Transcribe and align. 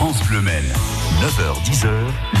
France 0.00 0.26
Bleu 0.28 0.40
Maine. 0.40 0.72
9h-10h, 1.20 1.90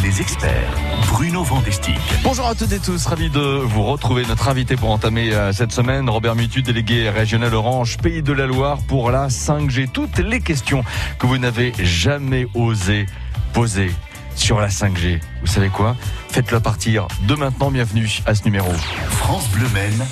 les 0.02 0.22
experts. 0.22 0.72
Bruno 1.08 1.42
Vandestick. 1.42 2.00
Bonjour 2.24 2.46
à 2.46 2.54
toutes 2.54 2.72
et 2.72 2.78
tous, 2.78 3.04
ravi 3.04 3.28
de 3.28 3.38
vous 3.38 3.82
retrouver. 3.82 4.24
Notre 4.24 4.48
invité 4.48 4.76
pour 4.76 4.90
entamer 4.90 5.34
euh, 5.34 5.52
cette 5.52 5.70
semaine, 5.70 6.08
Robert 6.08 6.36
Mutu, 6.36 6.62
délégué 6.62 7.10
régional 7.10 7.52
Orange, 7.52 7.98
Pays 7.98 8.22
de 8.22 8.32
la 8.32 8.46
Loire, 8.46 8.78
pour 8.88 9.10
la 9.10 9.28
5G. 9.28 9.90
Toutes 9.90 10.20
les 10.20 10.40
questions 10.40 10.82
que 11.18 11.26
vous 11.26 11.36
n'avez 11.36 11.74
jamais 11.80 12.46
osé 12.54 13.04
poser 13.52 13.90
sur 14.36 14.58
la 14.58 14.68
5G. 14.68 15.20
Vous 15.42 15.46
savez 15.46 15.68
quoi? 15.68 15.96
Faites-le 16.30 16.60
partir 16.60 17.08
de 17.28 17.34
maintenant. 17.34 17.70
Bienvenue 17.70 18.08
à 18.24 18.34
ce 18.34 18.42
numéro. 18.44 18.72
France 19.10 19.50
Bleu 19.50 19.68
Maine, 19.74 20.06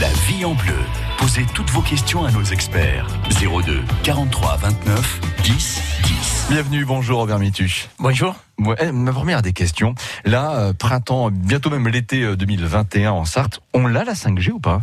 la 0.00 0.08
vie 0.28 0.44
en 0.44 0.54
bleu. 0.54 0.78
Posez 1.22 1.46
toutes 1.54 1.70
vos 1.70 1.82
questions 1.82 2.24
à 2.24 2.32
nos 2.32 2.42
experts. 2.42 3.06
02 3.30 3.80
43 4.02 4.56
29 4.56 5.20
10 5.44 5.82
10. 6.02 6.46
Bienvenue, 6.50 6.84
bonjour 6.84 7.20
Robert 7.20 7.38
Mitu. 7.38 7.86
Bonjour. 8.00 8.34
Ouais, 8.58 8.74
eh, 8.80 8.90
ma 8.90 9.12
première 9.12 9.40
des 9.40 9.52
questions. 9.52 9.94
Là, 10.24 10.50
euh, 10.56 10.72
printemps, 10.72 11.30
bientôt 11.30 11.70
même 11.70 11.86
l'été 11.86 12.24
euh, 12.24 12.34
2021 12.34 13.12
en 13.12 13.24
Sarthe, 13.24 13.60
on 13.72 13.86
l'a 13.86 14.02
la 14.02 14.14
5G 14.14 14.50
ou 14.50 14.58
pas? 14.58 14.82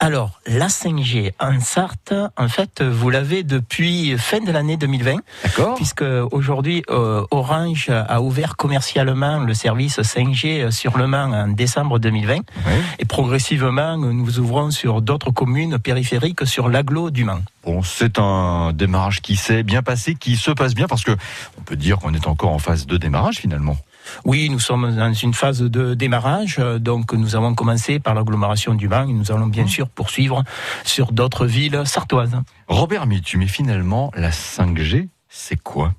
Alors, 0.00 0.40
la 0.46 0.66
5G 0.66 1.32
en 1.40 1.60
Sarthe, 1.60 2.14
en 2.36 2.48
fait, 2.48 2.82
vous 2.82 3.10
l'avez 3.10 3.42
depuis 3.42 4.18
fin 4.18 4.40
de 4.40 4.50
l'année 4.50 4.76
2020, 4.76 5.16
D'accord 5.44 5.74
puisque 5.76 6.04
aujourd'hui, 6.30 6.82
euh, 6.90 7.24
Orange 7.30 7.90
a 7.90 8.20
ouvert 8.20 8.56
commercialement 8.56 9.38
le 9.38 9.54
service 9.54 10.00
5G 10.00 10.70
sur 10.70 10.98
le 10.98 11.06
Mans 11.06 11.32
en 11.32 11.48
décembre 11.48 11.98
2020. 11.98 12.34
Oui. 12.34 12.72
Et 12.98 13.04
progressivement, 13.04 13.96
nous 13.96 14.38
ouvrons 14.38 14.70
sur 14.70 15.00
d'autres 15.00 15.30
communes 15.30 15.78
périphériques 15.78 16.46
sur 16.46 16.68
l'agglo 16.68 17.10
du 17.10 17.24
Mans. 17.24 17.42
Bon, 17.64 17.82
c'est 17.82 18.18
un 18.18 18.72
démarrage 18.72 19.22
qui 19.22 19.36
s'est 19.36 19.62
bien 19.62 19.82
passé, 19.82 20.14
qui 20.14 20.36
se 20.36 20.50
passe 20.50 20.74
bien, 20.74 20.86
parce 20.86 21.04
que 21.04 21.12
on 21.58 21.62
peut 21.62 21.76
dire 21.76 21.98
qu'on 21.98 22.12
est 22.14 22.26
encore 22.26 22.50
en 22.50 22.58
phase 22.58 22.86
de 22.86 22.96
démarrage 22.96 23.36
finalement. 23.36 23.76
Oui, 24.24 24.48
nous 24.50 24.60
sommes 24.60 24.94
dans 24.94 25.12
une 25.12 25.34
phase 25.34 25.60
de 25.60 25.94
démarrage, 25.94 26.56
euh, 26.58 26.78
donc 26.78 27.12
nous 27.12 27.36
avons 27.36 27.54
commencé 27.54 27.98
par 27.98 28.14
l'agglomération 28.14 28.74
du 28.74 28.88
Mans 28.88 29.08
et 29.08 29.12
nous 29.12 29.32
allons 29.32 29.46
bien 29.46 29.66
sûr 29.66 29.88
poursuivre 29.88 30.44
sur 30.84 31.12
d'autres 31.12 31.46
villes 31.46 31.82
sartoises. 31.84 32.36
Robert 32.68 33.06
Mitu, 33.06 33.38
mais 33.38 33.46
finalement, 33.46 34.10
la 34.14 34.30
5G, 34.30 35.08
c'est 35.28 35.62
quoi? 35.62 35.92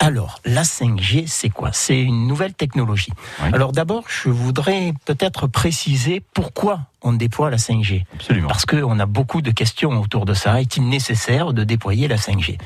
Alors, 0.00 0.40
la 0.44 0.62
5G, 0.62 1.24
c'est 1.26 1.50
quoi? 1.50 1.70
C'est 1.72 2.00
une 2.00 2.26
nouvelle 2.26 2.52
technologie. 2.54 3.12
Oui. 3.42 3.50
Alors 3.52 3.72
d'abord, 3.72 4.04
je 4.08 4.28
voudrais 4.28 4.92
peut-être 5.04 5.46
préciser 5.46 6.22
pourquoi 6.34 6.80
on 7.02 7.12
déploie 7.12 7.50
la 7.50 7.56
5G. 7.56 8.04
Absolument. 8.14 8.48
Parce 8.48 8.66
qu'on 8.66 8.98
a 8.98 9.06
beaucoup 9.06 9.40
de 9.40 9.50
questions 9.50 10.00
autour 10.00 10.24
de 10.24 10.34
ça. 10.34 10.60
Est-il 10.60 10.88
nécessaire 10.88 11.52
de 11.52 11.64
déployer 11.64 12.08
la 12.08 12.16
5G 12.16 12.58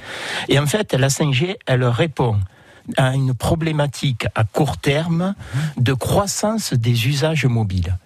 Et 0.49 0.59
en 0.59 0.67
fait, 0.67 0.95
la 0.95 1.09
5G, 1.09 1.57
elle 1.67 1.85
répond 1.85 2.39
à 2.97 3.15
une 3.15 3.35
problématique 3.35 4.27
à 4.35 4.45
court 4.45 4.79
terme 4.79 5.35
de 5.77 5.93
croissance 5.93 6.73
des 6.73 7.09
usages 7.09 7.47
mobiles. 7.47 7.97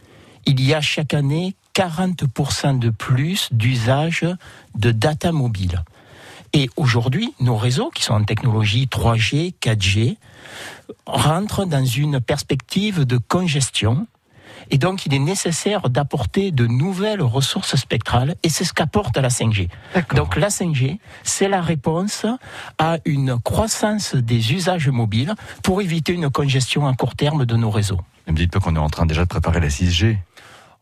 Il 0.47 0.61
y 0.61 0.74
a 0.74 0.80
chaque 0.80 1.14
année 1.14 1.55
40% 1.74 2.78
de 2.78 2.91
plus 2.91 3.48
d'usage 3.52 4.27
de 4.74 4.91
data 4.91 5.33
mobile. 5.33 5.83
Et 6.52 6.69
aujourd'hui, 6.77 7.33
nos 7.41 7.56
réseaux, 7.56 7.91
qui 7.91 8.02
sont 8.02 8.14
en 8.14 8.24
technologie 8.24 8.86
3G, 8.86 9.55
4G, 9.61 10.16
rentrent 11.06 11.64
dans 11.64 11.84
une 11.84 12.20
perspective 12.20 13.05
de 13.05 13.17
congestion. 13.17 14.06
Et 14.72 14.78
donc, 14.78 15.04
il 15.04 15.12
est 15.12 15.18
nécessaire 15.18 15.90
d'apporter 15.90 16.50
de 16.50 16.66
nouvelles 16.66 17.20
ressources 17.20 17.76
spectrales, 17.76 18.36
et 18.42 18.48
c'est 18.48 18.64
ce 18.64 18.72
qu'apporte 18.72 19.18
la 19.18 19.28
5G. 19.28 19.68
D'accord. 19.94 20.18
Donc, 20.18 20.36
la 20.36 20.48
5G, 20.48 20.98
c'est 21.22 21.48
la 21.48 21.60
réponse 21.60 22.24
à 22.78 22.96
une 23.04 23.38
croissance 23.38 24.14
des 24.14 24.54
usages 24.54 24.88
mobiles 24.88 25.34
pour 25.62 25.82
éviter 25.82 26.14
une 26.14 26.30
congestion 26.30 26.86
à 26.86 26.94
court 26.94 27.14
terme 27.14 27.44
de 27.44 27.54
nos 27.54 27.70
réseaux. 27.70 28.00
Ne 28.26 28.32
me 28.32 28.38
dites 28.38 28.50
pas 28.50 28.60
qu'on 28.60 28.74
est 28.74 28.78
en 28.78 28.88
train 28.88 29.04
déjà 29.04 29.24
de 29.24 29.28
préparer 29.28 29.60
la 29.60 29.68
6G. 29.68 30.16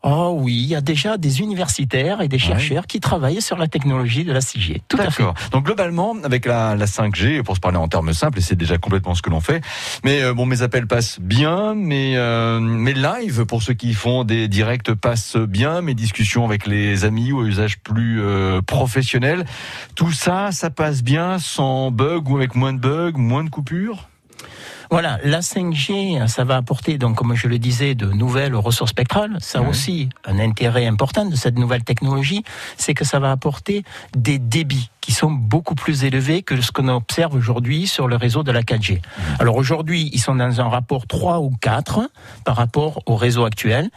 Oh 0.03 0.35
oui, 0.39 0.53
il 0.53 0.67
y 0.67 0.75
a 0.75 0.81
déjà 0.81 1.17
des 1.17 1.41
universitaires 1.41 2.21
et 2.21 2.27
des 2.27 2.39
chercheurs 2.39 2.87
qui 2.87 2.99
travaillent 2.99 3.41
sur 3.41 3.57
la 3.57 3.67
technologie 3.67 4.23
de 4.23 4.33
la 4.33 4.39
6G. 4.39 4.81
Tout 4.87 4.97
à 4.97 5.11
fait. 5.11 5.21
D'accord. 5.21 5.35
Donc 5.51 5.65
globalement, 5.65 6.15
avec 6.23 6.47
la, 6.47 6.75
la 6.75 6.85
5G, 6.85 7.43
pour 7.43 7.55
se 7.55 7.61
parler 7.61 7.77
en 7.77 7.87
termes 7.87 8.11
simples, 8.13 8.39
et 8.39 8.41
c'est 8.41 8.55
déjà 8.55 8.79
complètement 8.79 9.13
ce 9.13 9.21
que 9.21 9.29
l'on 9.29 9.41
fait. 9.41 9.61
Mais 10.03 10.23
euh, 10.23 10.33
bon, 10.33 10.47
mes 10.47 10.63
appels 10.63 10.87
passent 10.87 11.19
bien, 11.19 11.75
mes 11.75 12.17
euh, 12.17 12.59
mes 12.59 12.93
lives 12.93 13.45
pour 13.45 13.61
ceux 13.61 13.73
qui 13.73 13.93
font 13.93 14.23
des 14.23 14.47
directs 14.47 14.93
passent 14.95 15.37
bien, 15.37 15.81
mes 15.81 15.93
discussions 15.93 16.45
avec 16.45 16.65
les 16.65 17.05
amis 17.05 17.31
ou 17.31 17.41
à 17.41 17.43
usage 17.43 17.79
plus 17.79 18.21
euh, 18.21 18.61
professionnel, 18.61 19.45
tout 19.95 20.11
ça, 20.11 20.51
ça 20.51 20.71
passe 20.71 21.03
bien 21.03 21.37
sans 21.37 21.91
bug 21.91 22.27
ou 22.27 22.37
avec 22.37 22.55
moins 22.55 22.73
de 22.73 22.79
bugs, 22.79 23.17
moins 23.17 23.43
de 23.43 23.49
coupures? 23.49 24.07
Voilà, 24.91 25.19
la 25.23 25.39
5G, 25.39 26.27
ça 26.27 26.43
va 26.43 26.57
apporter, 26.57 26.97
donc, 26.97 27.15
comme 27.15 27.33
je 27.33 27.47
le 27.47 27.59
disais, 27.59 27.95
de 27.95 28.07
nouvelles 28.07 28.53
ressources 28.53 28.91
spectrales. 28.91 29.37
Ça 29.39 29.61
aussi 29.61 30.09
un 30.25 30.37
intérêt 30.37 30.85
important 30.85 31.23
de 31.23 31.35
cette 31.37 31.57
nouvelle 31.57 31.85
technologie, 31.85 32.43
c'est 32.75 32.93
que 32.93 33.05
ça 33.05 33.17
va 33.17 33.31
apporter 33.31 33.85
des 34.17 34.37
débits 34.37 34.89
qui 34.99 35.13
sont 35.13 35.31
beaucoup 35.31 35.75
plus 35.75 36.03
élevés 36.03 36.43
que 36.43 36.59
ce 36.61 36.73
qu'on 36.73 36.89
observe 36.89 37.33
aujourd'hui 37.35 37.87
sur 37.87 38.09
le 38.09 38.17
réseau 38.17 38.43
de 38.43 38.51
la 38.51 38.63
4G. 38.63 39.01
Alors 39.39 39.55
aujourd'hui, 39.55 40.09
ils 40.13 40.19
sont 40.19 40.35
dans 40.35 40.59
un 40.59 40.67
rapport 40.67 41.07
3 41.07 41.39
ou 41.39 41.51
4 41.61 42.01
par 42.43 42.57
rapport 42.57 43.01
au 43.05 43.15
réseau 43.15 43.45
actuel. 43.45 43.89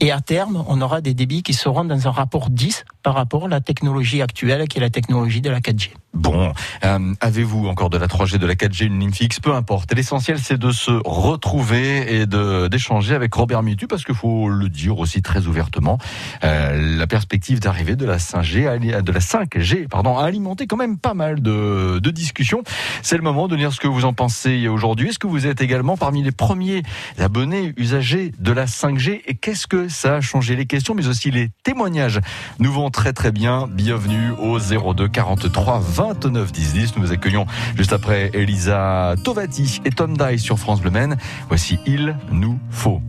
Et 0.00 0.10
à 0.10 0.20
terme, 0.20 0.64
on 0.66 0.80
aura 0.80 1.00
des 1.00 1.14
débits 1.14 1.44
qui 1.44 1.54
seront 1.54 1.84
dans 1.84 2.08
un 2.08 2.10
rapport 2.10 2.50
10 2.50 2.84
par 3.02 3.14
rapport 3.14 3.46
à 3.46 3.48
la 3.48 3.60
technologie 3.60 4.22
actuelle, 4.22 4.66
qui 4.68 4.78
est 4.78 4.80
la 4.80 4.90
technologie 4.90 5.40
de 5.40 5.50
la 5.50 5.60
4G. 5.60 5.90
Bon, 6.12 6.52
euh, 6.84 7.14
avez-vous 7.20 7.68
encore 7.68 7.88
de 7.88 7.96
la 7.96 8.08
3G, 8.08 8.36
de 8.38 8.46
la 8.46 8.54
4G, 8.56 8.86
une 8.86 8.98
ligne 8.98 9.12
fixe, 9.12 9.38
peu 9.38 9.54
importe. 9.54 9.94
L'essentiel, 9.94 10.38
c'est 10.40 10.58
de 10.58 10.72
se 10.72 10.90
retrouver 11.04 12.20
et 12.20 12.26
d'échanger 12.68 13.14
avec 13.14 13.32
Robert 13.32 13.62
Mitu, 13.62 13.86
parce 13.86 14.04
qu'il 14.04 14.16
faut 14.16 14.48
le 14.48 14.68
dire 14.68 14.98
aussi 14.98 15.22
très 15.22 15.46
ouvertement, 15.46 15.98
euh, 16.42 16.96
la 16.98 17.06
perspective 17.06 17.60
d'arrivée 17.60 17.94
de 17.94 18.04
la 18.04 18.18
5G, 18.18 18.66
a 18.66 18.72
ali- 18.72 18.90
de 19.02 19.12
la 19.12 19.20
5G, 19.20 19.86
pardon, 19.88 20.18
a 20.18 20.24
alimenté 20.24 20.66
quand 20.66 20.76
même 20.76 20.98
pas 20.98 21.14
mal 21.14 21.40
de, 21.40 22.00
de 22.00 22.10
discussions. 22.10 22.62
C'est 23.02 23.16
le 23.16 23.22
moment 23.22 23.46
de 23.46 23.54
dire 23.56 23.72
ce 23.72 23.78
que 23.78 23.86
vous 23.88 24.04
en 24.04 24.12
pensez 24.12 24.66
aujourd'hui. 24.66 25.10
Est-ce 25.10 25.18
que 25.20 25.28
vous 25.28 25.46
êtes 25.46 25.60
également 25.60 25.96
parmi 25.96 26.22
les 26.24 26.32
premiers 26.32 26.82
abonnés 27.18 27.72
usagers 27.76 28.32
de 28.38 28.52
la 28.52 28.66
5G 28.66 29.22
et 29.26 29.34
qu'est-ce 29.36 29.68
que 29.68 29.88
ça 29.88 30.16
a 30.16 30.20
changé? 30.20 30.56
Les 30.56 30.66
questions, 30.66 30.94
mais 30.94 31.06
aussi 31.06 31.30
les 31.30 31.50
témoignages 31.62 32.20
nous 32.58 32.72
vont 32.72 32.89
très 32.90 33.12
très 33.12 33.32
bien. 33.32 33.68
Bienvenue 33.70 34.32
au 34.38 34.58
02 34.58 35.08
43 35.08 35.80
29 35.80 36.52
10 36.52 36.72
10. 36.72 36.96
Nous 36.96 37.02
vous 37.02 37.12
accueillons 37.12 37.46
juste 37.76 37.92
après 37.92 38.30
Elisa 38.34 39.14
Tovati 39.24 39.80
et 39.84 39.90
Tom 39.90 40.16
Dye 40.16 40.38
sur 40.38 40.58
France 40.58 40.80
Bleu 40.80 40.90
Maine. 40.90 41.16
Voici 41.48 41.78
Il 41.86 42.16
nous 42.32 42.58
faut. 42.70 43.00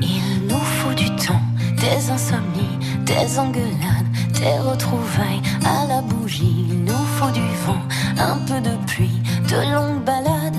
Il 0.00 0.46
nous 0.48 0.56
faut 0.58 0.94
du 0.94 1.06
temps, 1.16 1.42
des 1.76 2.10
insomnies, 2.10 2.78
des 3.04 3.38
engueulades, 3.38 4.08
des 4.32 4.58
retrouvailles 4.70 5.42
à 5.64 5.86
la 5.86 6.02
bougie. 6.02 6.66
Il 6.70 6.84
nous 6.84 7.04
faut 7.16 7.30
du 7.30 7.40
vent, 7.66 7.82
un 8.18 8.38
peu 8.46 8.60
de 8.60 8.76
pluie, 8.86 9.22
de 9.48 9.56
longues 9.72 10.04
balades 10.04 10.56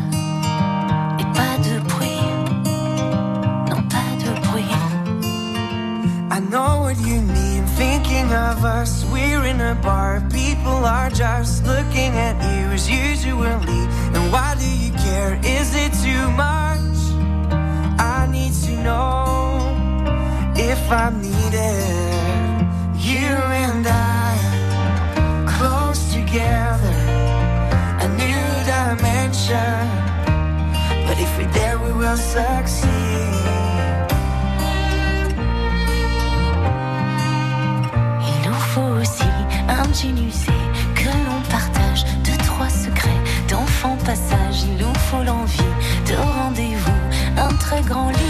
et 1.19 1.25
pas 1.33 1.57
de 1.67 1.79
bruit. 1.89 2.21
Non, 3.69 3.81
pas 3.89 4.13
de 4.23 4.47
bruit. 4.47 4.63
I 6.31 6.39
know 6.39 6.83
what 6.83 6.97
you 7.05 7.21
of 8.33 8.65
us. 8.65 9.05
We're 9.05 9.45
in 9.45 9.61
a 9.61 9.75
bar, 9.75 10.21
people 10.31 10.85
are 10.85 11.09
just 11.09 11.63
looking 11.65 12.11
at 12.27 12.35
you 12.41 12.71
as 12.73 12.89
usually. 12.89 13.83
And 14.15 14.31
why 14.31 14.55
do 14.59 14.67
you 14.67 14.91
care? 14.93 15.39
Is 15.43 15.75
it 15.75 15.93
too 16.05 16.25
much? 16.31 16.97
I 17.99 18.27
need 18.31 18.53
to 18.65 18.71
know 18.83 19.65
if 20.55 20.81
I'm 20.91 21.21
needed. 21.21 22.33
You 22.97 23.29
and 23.65 23.85
I, 23.87 25.45
close 25.57 26.13
together, 26.13 26.99
a 28.05 28.07
new 28.23 28.45
dimension. 28.73 29.85
But 31.07 31.19
if 31.19 31.37
we're 31.37 31.51
there, 31.51 31.77
we 31.77 31.91
will 31.93 32.17
succeed. 32.17 33.52
Que 39.93 41.05
l'on 41.05 41.39
partage, 41.51 42.03
deux, 42.23 42.37
trois 42.43 42.67
secrets 42.67 43.21
d'enfant 43.47 43.95
passage. 44.03 44.63
Il 44.63 44.77
nous 44.77 44.93
faut 44.95 45.21
l'envie 45.23 45.59
de 46.09 46.15
rendez-vous, 46.15 47.37
un 47.37 47.53
très 47.57 47.81
grand 47.81 48.09
lit, 48.09 48.22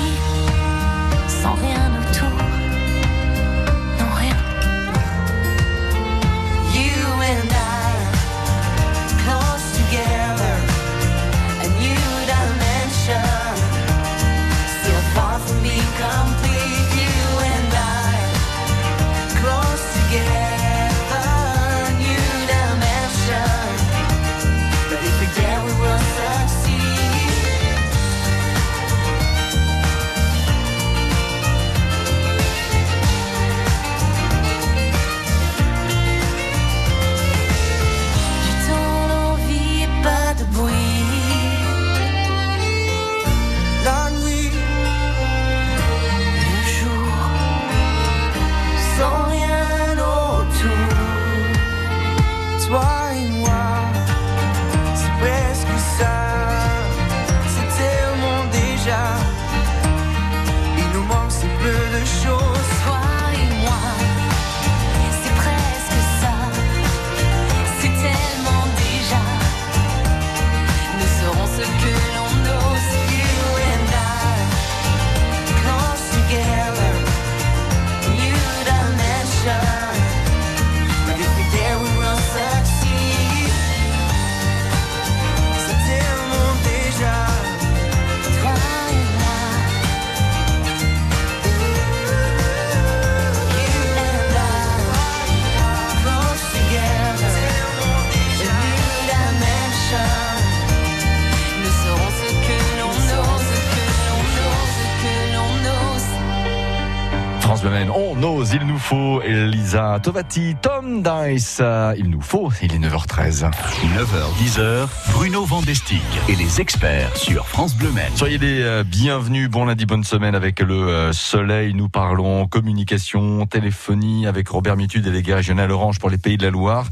Elisa 109.73 109.99
Tovati, 110.03 110.55
Tom 110.61 111.01
Dice, 111.01 111.63
il 111.97 112.11
nous 112.11 112.21
faut, 112.21 112.51
il 112.61 112.75
est 112.75 112.77
9h13. 112.77 113.49
9h, 113.49 114.37
10h, 114.39 114.87
Bruno 115.13 115.45
Vandestick 115.45 116.03
et 116.29 116.35
les 116.35 116.61
experts 116.61 117.17
sur 117.17 117.47
France 117.47 117.75
Bleu 117.75 117.89
Maine. 117.89 118.11
Soyez 118.15 118.37
les 118.37 118.61
euh, 118.61 118.83
bienvenus, 118.83 119.49
bon 119.49 119.65
lundi, 119.65 119.87
bonne 119.87 120.03
semaine 120.03 120.35
avec 120.35 120.59
le 120.59 120.75
euh, 120.75 121.11
soleil. 121.11 121.73
Nous 121.73 121.89
parlons 121.89 122.45
communication, 122.45 123.47
téléphonie 123.47 124.27
avec 124.27 124.47
Robert 124.49 124.77
Mitu, 124.77 125.01
délégué 125.01 125.33
régional 125.33 125.71
Orange 125.71 125.97
pour 125.97 126.11
les 126.11 126.19
Pays 126.19 126.37
de 126.37 126.43
la 126.43 126.51
Loire. 126.51 126.85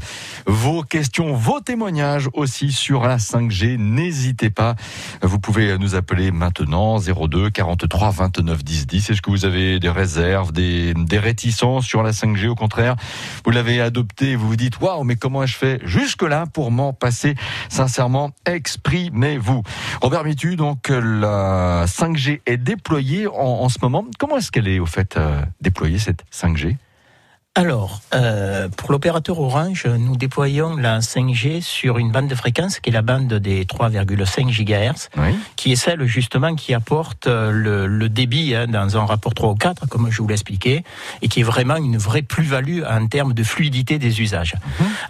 Vos 0.46 0.82
questions, 0.82 1.34
vos 1.34 1.60
témoignages 1.60 2.30
aussi 2.32 2.72
sur 2.72 3.02
la 3.04 3.18
5G, 3.18 3.76
n'hésitez 3.76 4.50
pas. 4.50 4.74
Vous 5.22 5.38
pouvez 5.38 5.78
nous 5.78 5.94
appeler 5.94 6.32
maintenant 6.32 6.98
02 6.98 7.50
43 7.50 8.10
29 8.10 8.64
10 8.64 8.86
10. 8.88 9.10
Est-ce 9.10 9.22
que 9.22 9.30
vous 9.30 9.44
avez 9.44 9.78
des 9.78 9.90
réserves, 9.90 10.50
des, 10.50 10.94
des 10.94 11.18
réticences 11.20 11.84
sur 11.84 12.02
la 12.02 12.10
5G 12.10 12.48
Au 12.48 12.56
contraire, 12.56 12.71
vous 13.44 13.50
l'avez 13.50 13.80
adopté, 13.80 14.36
vous 14.36 14.48
vous 14.48 14.56
dites 14.56 14.80
waouh, 14.80 15.04
mais 15.04 15.16
comment 15.16 15.46
je 15.46 15.56
fais 15.56 15.80
jusque-là 15.84 16.46
pour 16.52 16.70
m'en 16.70 16.92
passer 16.92 17.34
Sincèrement, 17.68 18.32
exprimez-vous. 18.46 19.62
Robert 20.00 20.24
Mitu, 20.24 20.56
donc 20.56 20.88
la 20.88 21.84
5G 21.86 22.40
est 22.46 22.56
déployée 22.56 23.26
en, 23.26 23.32
en 23.34 23.68
ce 23.68 23.78
moment. 23.82 24.04
Comment 24.18 24.38
est-ce 24.38 24.50
qu'elle 24.50 24.68
est 24.68 24.78
au 24.78 24.86
fait 24.86 25.16
euh, 25.16 25.42
déployée 25.60 25.98
cette 25.98 26.24
5G 26.32 26.76
Alors, 27.54 28.00
euh, 28.14 28.70
pour 28.78 28.92
l'opérateur 28.92 29.38
Orange, 29.38 29.84
nous 29.86 30.16
déployons 30.16 30.74
la 30.74 31.00
5G 31.00 31.60
sur 31.60 31.98
une 31.98 32.10
bande 32.10 32.26
de 32.28 32.34
fréquence 32.34 32.80
qui 32.80 32.88
est 32.88 32.92
la 32.94 33.02
bande 33.02 33.26
des 33.34 33.66
3,5 33.66 34.46
GHz, 34.48 35.10
Oui. 35.18 35.34
qui 35.56 35.72
est 35.72 35.76
celle 35.76 36.06
justement 36.06 36.54
qui 36.54 36.72
apporte 36.72 37.26
euh, 37.26 37.50
le, 37.50 37.86
le 37.86 38.08
débit 38.08 38.54
hein, 38.54 38.68
dans 38.68 38.96
un 38.96 39.04
rapport 39.04 39.34
3 39.34 39.50
ou 39.50 39.54
4, 39.54 39.86
comme 39.88 40.10
je 40.10 40.22
vous 40.22 40.28
l'ai 40.28 40.32
expliqué, 40.32 40.82
et 41.20 41.28
qui 41.28 41.40
est 41.40 41.42
vraiment 41.42 41.76
une 41.76 41.98
vraie 41.98 42.22
plus-value 42.22 42.84
en 42.88 43.06
termes 43.06 43.34
de 43.34 43.42
fluidité 43.42 43.98
des 43.98 44.22
usages. 44.22 44.54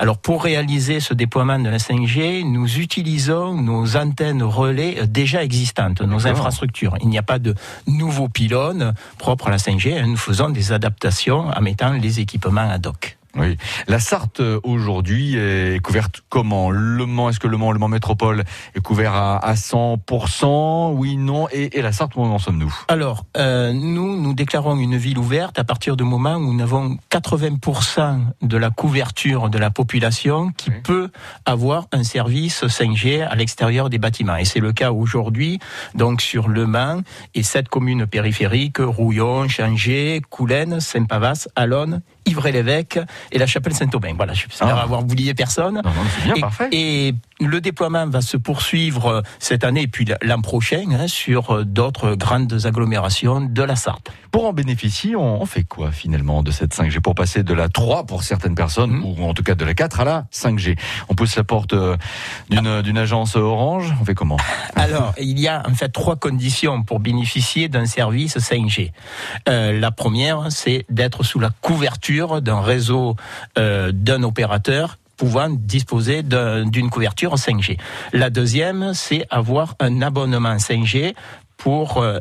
Alors, 0.01 0.19
pour 0.19 0.43
réaliser 0.43 0.99
ce 0.99 1.15
déploiement 1.15 1.61
de 1.61 1.69
la 1.69 1.79
5G, 1.79 2.43
nous 2.43 2.79
utilisons 2.81 3.55
nos 3.55 3.97
antennes 3.97 4.43
relais 4.43 4.97
euh, 5.03 5.07
déjà 5.07 5.45
existantes, 5.45 6.01
nos 6.03 6.27
infrastructures. 6.27 6.97
Il 7.03 7.09
n'y 7.09 7.19
a 7.19 7.23
pas 7.23 7.39
de 7.39 7.55
nouveaux 7.87 8.29
pylônes 8.29 8.95
propres 9.19 9.47
à 9.47 9.51
la 9.53 9.59
5G. 9.59 9.97
hein. 9.97 10.07
Nous 10.09 10.17
faisons 10.17 10.51
des 10.51 10.73
adaptations 10.73 11.47
en 11.57 11.61
mettant 11.61 11.93
les 11.93 12.19
équipements 12.33 12.71
ad 12.71 12.87
hoc. 12.87 13.19
Oui. 13.35 13.57
La 13.89 13.99
Sarthe 13.99 14.41
euh, 14.41 14.61
aujourd'hui 14.63 15.37
est 15.37 15.81
couverte 15.83 16.21
comment? 16.29 16.71
Le 16.71 17.07
Mans, 17.07 17.31
est-ce 17.31 17.41
que 17.41 17.49
Le 17.49 17.57
Mans, 17.57 17.73
Le 17.73 17.79
Mans 17.79 17.89
Métropole 17.89 18.45
est 18.75 18.81
couvert 18.81 19.15
à, 19.15 19.39
à 19.39 19.55
100% 19.55 20.93
Oui, 20.93 21.17
non. 21.17 21.49
Et, 21.51 21.79
et 21.79 21.81
la 21.81 21.93
Sarthe, 21.93 22.15
où 22.17 22.21
en 22.23 22.39
sommes-nous? 22.39 22.75
Alors, 22.89 23.25
euh, 23.39 23.73
nous, 23.73 24.21
nous 24.21 24.35
déclarons 24.35 24.77
une 24.77 24.99
ville 24.99 25.17
ouverte 25.19 25.59
à 25.59 25.65
partir 25.65 25.97
du 25.97 26.05
moment 26.05 26.35
où 26.37 26.53
nous 26.53 26.63
avons 26.63 26.99
80% 27.11 28.21
de 28.43 28.57
la 28.59 28.69
couverture 28.69 29.49
de 29.49 29.57
la 29.57 29.71
population 29.71 30.51
qui 30.55 30.69
Oui. 30.69 30.77
peut 30.85 31.11
avoir 31.47 31.87
un 31.93 32.05
service 32.05 32.65
5G 32.65 33.27
à 33.27 33.35
l'extérieur 33.35 33.89
des 33.89 33.99
bâtiments. 33.99 34.37
Et 34.37 34.45
c'est 34.45 34.61
le 34.61 34.73
cas 34.75 34.93
aujourd'hui, 34.93 35.59
donc 35.95 36.21
sur 36.21 36.49
Le 36.49 36.67
Mans 36.67 37.01
et 37.35 37.43
sept 37.43 37.71
communes 37.71 38.07
périphériques, 38.07 38.77
Rouillon, 38.79 39.49
Changé, 39.49 40.21
Coulennes, 40.29 40.81
Saint-Pavas, 40.81 41.49
Alonne, 41.57 42.03
Ivray-l'Évêque 42.27 42.99
et 43.31 43.39
la 43.39 43.47
Chapelle-Saint-Aubin. 43.47 44.13
Voilà, 44.17 44.33
j'espère 44.35 44.77
Ah. 44.77 44.83
avoir 44.83 45.03
oublié 45.03 45.35
personne. 45.35 45.75
Non, 45.77 45.83
non, 45.85 46.03
c'est 46.17 46.25
bien, 46.25 46.35
et, 46.37 46.41
parfait. 46.41 46.69
et 46.73 47.15
le 47.41 47.61
déploiement 47.61 48.07
va 48.09 48.21
se 48.21 48.37
poursuivre 48.37 49.07
euh, 49.07 49.23
cette 49.39 49.65
année 49.65 49.83
et 49.83 49.89
puis 49.89 50.07
l'an 50.23 50.41
prochain 50.41 50.85
hein, 50.93 51.09
sur 51.09 51.51
euh, 51.57 51.65
d'autres 51.65 52.15
grandes 52.15 52.57
agglomérations 52.65 53.41
de 53.41 53.63
la 53.63 53.77
Sarthe. 53.77 54.11
Pour 54.31 54.47
en 54.47 54.53
bénéficier, 54.53 55.15
on, 55.17 55.45
fait 55.45 55.65
quoi 55.65 55.91
finalement 55.93 56.43
de 56.43 56.51
cette 56.51 56.75
5G 56.75 57.01
Pour 57.01 57.15
passer 57.15 57.43
de 57.43 57.53
la 57.53 57.69
3 57.69 58.07
pour 58.07 58.23
certaines 58.23 58.55
personnes, 58.55 58.93
Mhm. 58.93 59.05
ou 59.05 59.25
en 59.29 59.35
tout 59.35 59.43
cas 59.43 59.55
de 59.55 59.65
la 59.65 59.75
4 59.75 60.01
à 60.01 60.05
la 60.05 60.25
5G. 60.31 60.77
On 61.09 61.15
pousse 61.15 61.37
la 61.37 61.45
porte 61.45 61.73
euh, 61.75 61.97
d'une 62.49 62.81
d'une 62.83 62.99
agence 62.99 63.37
Orange, 63.37 63.93
on 64.01 64.05
fait 64.05 64.15
comment? 64.15 64.37
Alors, 64.77 65.13
il 65.21 65.39
y 65.39 65.49
a 65.49 65.63
en 65.69 65.75
fait 65.75 65.89
trois 65.91 66.17
conditions 66.17 66.83
pour 66.83 67.01
bénéficier 67.01 67.69
d'un 67.69 67.87
service 67.87 68.39
5G. 68.39 68.93
Euh, 69.49 69.79
la 69.79 69.91
première, 69.91 70.47
c'est 70.51 70.85
d'être 70.89 71.23
sous 71.25 71.39
la 71.41 71.51
couverture 71.61 72.12
d'un 72.41 72.61
réseau 72.61 73.17
euh, 73.59 73.91
d'un 73.93 74.23
opérateur 74.23 74.99
pouvant 75.17 75.49
disposer 75.51 76.23
d'un- 76.23 76.65
d'une 76.67 76.91
couverture 76.91 77.35
5G. 77.37 77.77
La 78.13 78.29
deuxième, 78.31 78.93
c'est 78.95 79.25
avoir 79.31 79.75
un 79.81 80.03
abonnement 80.03 80.57
5G 80.59 81.15
pour, 81.57 81.99
euh, 81.99 82.19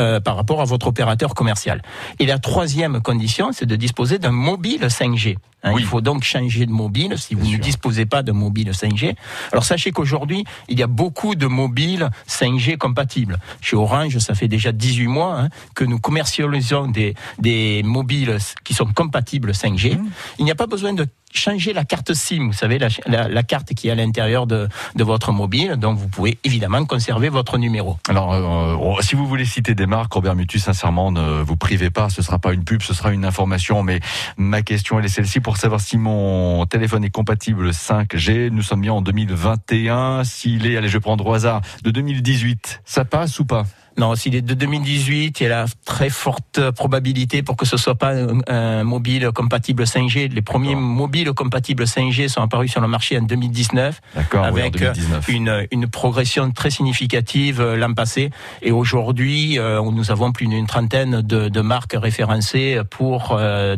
euh, 0.00 0.18
par 0.20 0.36
rapport 0.36 0.62
à 0.62 0.64
votre 0.64 0.86
opérateur 0.86 1.34
commercial. 1.34 1.82
Et 2.18 2.26
la 2.26 2.38
troisième 2.38 3.02
condition, 3.02 3.50
c'est 3.52 3.66
de 3.66 3.76
disposer 3.76 4.18
d'un 4.18 4.30
mobile 4.30 4.86
5G. 4.88 5.36
Hein, 5.64 5.72
Oui. 5.74 5.82
Il 5.82 5.86
faut 5.86 6.00
donc 6.00 6.22
changer 6.22 6.66
de 6.66 6.70
mobile 6.70 7.14
si 7.18 7.34
vous 7.34 7.44
ne 7.46 7.56
disposez 7.56 8.06
pas 8.06 8.22
d'un 8.22 8.32
mobile 8.32 8.70
5G. 8.70 9.14
Alors 9.52 9.64
sachez 9.64 9.90
qu'aujourd'hui, 9.90 10.44
il 10.68 10.78
y 10.78 10.82
a 10.82 10.86
beaucoup 10.86 11.34
de 11.34 11.46
mobiles 11.46 12.10
5G 12.28 12.76
compatibles. 12.76 13.38
Chez 13.60 13.76
Orange, 13.76 14.18
ça 14.18 14.34
fait 14.34 14.48
déjà 14.48 14.70
18 14.72 15.06
mois 15.08 15.40
hein, 15.40 15.48
que 15.74 15.84
nous 15.84 15.98
commercialisons 15.98 16.86
des, 16.88 17.14
des 17.38 17.82
mobiles 17.84 18.38
qui 18.64 18.74
sont 18.74 18.86
compatibles 18.86 19.50
5G. 19.52 19.96
Mmh. 19.98 20.08
Il 20.38 20.44
n'y 20.44 20.50
a 20.50 20.54
pas 20.54 20.66
besoin 20.66 20.92
de 20.92 21.06
changer 21.30 21.74
la 21.74 21.84
carte 21.84 22.14
SIM, 22.14 22.46
vous 22.46 22.52
savez, 22.54 22.78
la, 22.78 22.88
la- 23.06 23.28
la 23.28 23.42
carte 23.42 23.74
qui 23.74 23.88
est 23.88 23.90
à 23.90 23.94
l'intérieur 23.94 24.46
de, 24.46 24.66
de 24.96 25.04
votre 25.04 25.30
mobile. 25.30 25.72
Donc 25.76 25.98
vous 25.98 26.08
pouvez 26.08 26.38
évidemment 26.42 26.84
conserver 26.86 27.28
votre 27.28 27.58
numéro. 27.58 27.98
Alors, 28.08 28.32
euh, 28.32 29.02
si 29.02 29.14
vous 29.14 29.26
voulez 29.26 29.44
citer 29.44 29.74
des 29.74 29.84
marques, 29.84 30.10
Robert 30.14 30.34
Mutu, 30.34 30.58
sincèrement, 30.58 31.12
ne 31.12 31.42
vous 31.42 31.56
privez 31.56 31.90
pas. 31.90 32.08
Ce 32.08 32.22
sera 32.22 32.38
pas 32.38 32.54
une 32.54 32.64
pub, 32.64 32.80
ce 32.82 32.94
sera 32.94 33.12
une 33.12 33.26
information. 33.26 33.82
Mais 33.82 34.00
ma 34.38 34.62
question, 34.62 34.98
elle 34.98 35.04
est 35.04 35.08
celle-ci 35.08 35.40
pour 35.48 35.56
savoir 35.56 35.80
si 35.80 35.96
mon 35.96 36.66
téléphone 36.66 37.04
est 37.04 37.10
compatible 37.10 37.70
5G. 37.70 38.50
Nous 38.50 38.60
sommes 38.60 38.82
bien 38.82 38.92
en 38.92 39.00
2021. 39.00 40.22
S'il 40.24 40.66
est, 40.66 40.76
allez, 40.76 40.88
je 40.88 40.98
prends 40.98 41.16
au 41.16 41.32
hasard, 41.32 41.62
de 41.82 41.90
2018, 41.90 42.82
ça 42.84 43.06
passe 43.06 43.38
ou 43.38 43.46
pas? 43.46 43.64
Non, 43.96 44.14
s'il 44.14 44.34
est 44.34 44.42
de 44.42 44.52
2018, 44.52 45.40
il 45.40 45.42
y 45.42 45.46
a 45.46 45.48
la 45.48 45.64
très 45.86 46.10
forte 46.10 46.70
probabilité 46.72 47.42
pour 47.42 47.56
que 47.56 47.64
ce 47.64 47.78
soit 47.78 47.94
pas 47.94 48.12
un, 48.46 48.84
mobile 48.84 49.30
compatible 49.34 49.84
5G. 49.84 50.30
Les 50.30 50.42
premiers 50.42 50.74
mobiles 50.74 51.32
compatibles 51.32 51.84
5G 51.84 52.28
sont 52.28 52.42
apparus 52.42 52.70
sur 52.70 52.82
le 52.82 52.88
marché 52.88 53.18
en 53.18 53.22
2019 53.22 54.02
D'accord, 54.16 54.48
oui, 54.52 54.60
en 54.60 54.66
avec 54.66 54.76
euh, 54.82 54.92
2019. 54.92 55.28
une, 55.30 55.66
une 55.70 55.86
progression 55.86 56.50
très 56.50 56.68
significative 56.68 57.62
euh, 57.62 57.74
l'an 57.74 57.94
passé. 57.94 58.28
Et 58.60 58.70
aujourd'hui, 58.70 59.58
euh, 59.58 59.80
nous 59.80 60.10
avons 60.10 60.30
plus 60.30 60.46
d'une 60.46 60.66
trentaine 60.66 61.22
de, 61.22 61.48
de 61.48 61.60
marques 61.62 61.96
référencées 61.98 62.82
pour 62.90 63.32
euh, 63.32 63.76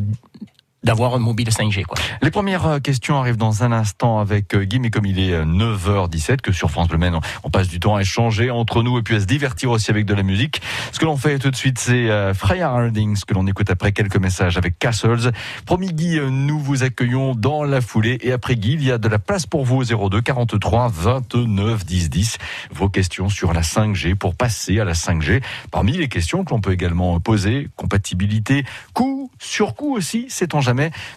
d'avoir 0.83 1.15
un 1.15 1.19
mobile 1.19 1.49
5G. 1.49 1.85
Quoi. 1.85 1.99
Les 2.23 2.31
premières 2.31 2.67
euh, 2.67 2.79
questions 2.79 3.19
arrivent 3.19 3.37
dans 3.37 3.65
un 3.65 3.73
instant 3.73 4.19
avec 4.19 4.55
euh, 4.55 4.65
Guy, 4.65 4.79
mais 4.79 4.91
comme 4.91 5.07
il 5.07 5.19
est 5.19 5.33
euh, 5.33 5.45
9h17, 5.45 6.41
que 6.41 6.53
sur 6.53 6.71
France 6.71 6.89
Bleu 6.89 6.99
Maine, 6.99 7.19
on- 7.45 7.51
passe 7.51 7.69
du 7.69 7.81
temps 7.81 7.97
à 7.97 8.03
échanger 8.03 8.51
entre 8.51 8.83
nous 8.85 8.97
et 8.99 9.03
puis 9.03 9.17
à 9.17 9.21
se 9.21 9.25
divertir 9.27 9.71
aussi 9.73 9.91
avec 9.91 10.07
de 10.07 10.15
la 10.15 10.23
musique. 10.23 10.63
Ce 10.93 10.99
que 11.01 11.05
l'on 11.05 11.17
fait 11.17 11.39
tout 11.41 11.51
de 11.51 11.57
suite, 11.57 11.79
c'est 11.81 12.09
euh, 12.09 12.33
Freya 12.33 12.71
Hardings, 12.71 13.19
que 13.27 13.35
l'on 13.35 13.47
écoute 13.49 13.71
après 13.71 13.91
quelques 13.93 14.17
messages 14.19 14.57
avec 14.57 14.79
Castles. 14.79 15.33
Promis 15.67 15.93
Guy, 15.93 16.19
euh, 16.19 16.31
nous 16.31 16.61
vous 16.61 16.85
accueillons 16.85 17.35
dans 17.35 17.65
la 17.65 17.81
foulée. 17.81 18.19
Et 18.23 18.31
après 18.33 18.55
Guy, 18.55 18.75
il 18.75 18.85
y 18.85 18.93
a 18.93 18.99
de 18.99 19.09
la 19.09 19.19
place 19.19 19.47
pour 19.47 19.65
vous 19.65 19.93
au 19.93 20.09
02 20.09 20.21
43 20.23 20.89
29 20.89 21.85
10 21.85 22.09
10. 22.11 22.39
Vos 22.73 22.89
questions 22.89 23.29
sur 23.29 23.53
la 23.53 23.63
5G 23.63 24.15
pour 24.15 24.35
passer 24.37 24.79
à 24.81 24.85
la 24.85 24.93
5G. 24.95 25.43
Parmi 25.73 25.93
les 25.93 26.09
questions 26.09 26.45
que 26.45 26.51
l'on 26.55 26.61
peut 26.61 26.73
également 26.73 27.19
poser, 27.21 27.69
compatibilité, 27.77 28.65
coût, 28.95 29.31
surcoût 29.41 29.97
aussi, 29.97 30.27
sait-on 30.29 30.61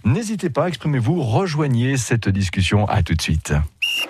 N'hésitez 0.05 0.49
pas, 0.49 0.67
exprimez-vous, 0.67 1.21
rejoignez 1.21 1.97
cette 1.97 2.29
discussion. 2.29 2.85
À 2.87 3.03
tout 3.03 3.13
de 3.13 3.21
suite. 3.21 3.53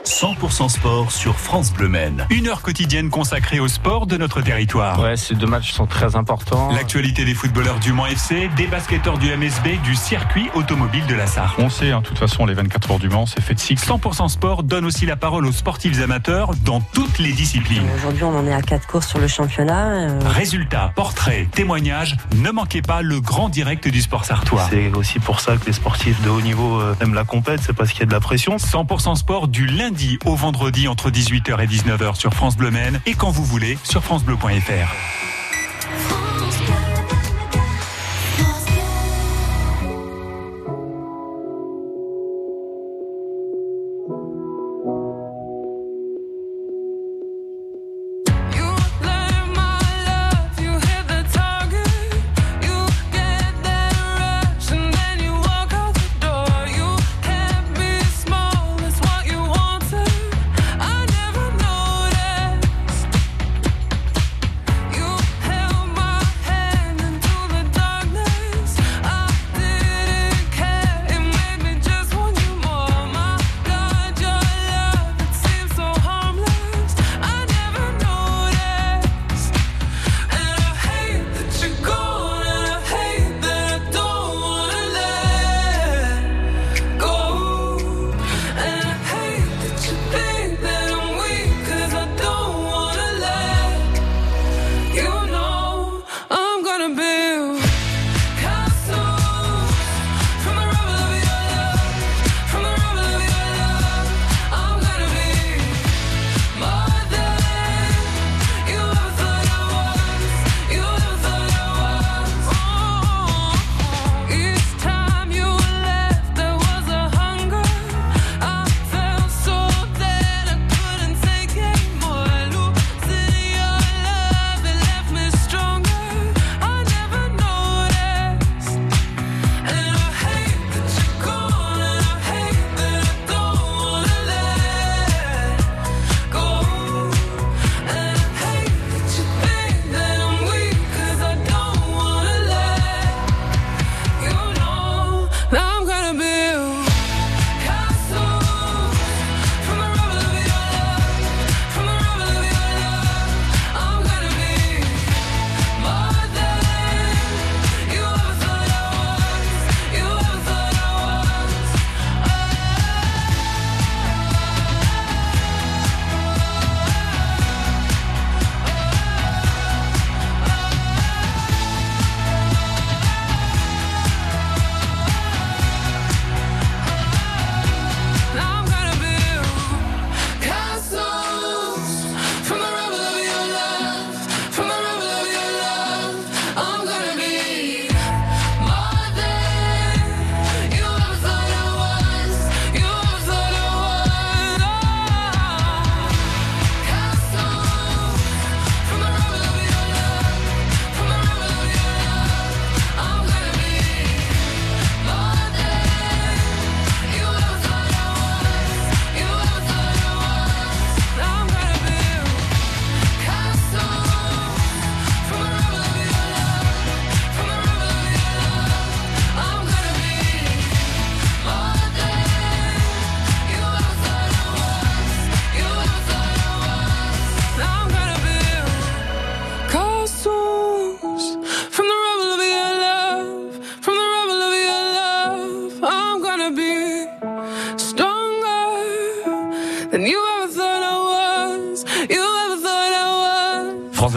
100% 0.05 0.67
sport 0.67 1.11
sur 1.13 1.39
France 1.39 1.71
Bleu 1.71 1.87
Maine. 1.87 2.27
Une 2.29 2.47
heure 2.49 2.61
quotidienne 2.61 3.09
consacrée 3.09 3.61
au 3.61 3.69
sport 3.69 4.05
de 4.05 4.17
notre 4.17 4.41
territoire. 4.41 4.99
Ouais, 4.99 5.15
ces 5.15 5.33
deux 5.33 5.47
matchs 5.47 5.71
sont 5.71 5.85
très 5.85 6.17
importants. 6.17 6.71
L'actualité 6.73 7.23
des 7.23 7.33
footballeurs 7.33 7.79
du 7.79 7.93
Mans 7.93 8.05
FC, 8.07 8.49
des 8.57 8.67
basketteurs 8.67 9.17
du 9.17 9.27
MSB, 9.35 9.81
du 9.81 9.95
circuit 9.95 10.49
automobile 10.55 11.05
de 11.07 11.15
la 11.15 11.25
Sarre. 11.25 11.55
On 11.57 11.69
sait, 11.69 11.91
hein, 11.91 12.01
de 12.01 12.07
toute 12.07 12.19
façon, 12.19 12.45
les 12.45 12.53
24 12.53 12.91
heures 12.91 12.99
du 12.99 13.07
Mans, 13.07 13.25
c'est 13.25 13.41
fait 13.41 13.53
de 13.53 13.59
cycle. 13.61 13.81
100% 13.81 14.27
sport 14.27 14.63
donne 14.63 14.83
aussi 14.85 15.05
la 15.05 15.15
parole 15.15 15.45
aux 15.45 15.53
sportifs 15.53 16.01
amateurs 16.01 16.51
dans 16.65 16.81
toutes 16.81 17.19
les 17.19 17.31
disciplines. 17.31 17.87
Aujourd'hui, 17.95 18.23
on 18.25 18.37
en 18.37 18.45
est 18.45 18.53
à 18.53 18.61
quatre 18.61 18.87
courses 18.87 19.07
sur 19.07 19.19
le 19.19 19.27
championnat. 19.29 19.87
euh, 20.09 20.19
Résultats, 20.25 20.91
portraits, 20.95 21.49
témoignages, 21.51 22.17
ne 22.35 22.51
manquez 22.51 22.81
pas 22.81 23.01
le 23.01 23.21
grand 23.21 23.47
direct 23.47 23.87
du 23.87 24.01
sport 24.01 24.25
sartois. 24.25 24.67
C'est 24.69 24.91
aussi 24.95 25.19
pour 25.19 25.39
ça 25.39 25.55
que 25.55 25.65
les 25.65 25.73
sportifs 25.73 26.21
de 26.23 26.29
haut 26.29 26.41
niveau 26.41 26.81
euh, 26.81 26.93
aiment 26.99 27.13
la 27.13 27.23
compète, 27.23 27.61
c'est 27.65 27.73
parce 27.73 27.91
qu'il 27.91 28.01
y 28.01 28.03
a 28.03 28.07
de 28.07 28.11
la 28.11 28.19
pression. 28.19 28.57
100% 28.57 29.15
sport 29.15 29.47
du 29.47 29.65
lundi 29.65 29.92
au 30.25 30.35
vendredi 30.35 30.87
entre 30.87 31.09
18h 31.09 31.63
et 31.63 31.67
19h 31.67 32.15
sur 32.15 32.33
France 32.33 32.57
Bleu 32.57 32.71
Maine 32.71 32.99
et 33.05 33.13
quand 33.13 33.29
vous 33.29 33.43
voulez 33.43 33.77
sur 33.83 34.03
francebleu.fr. 34.03 36.32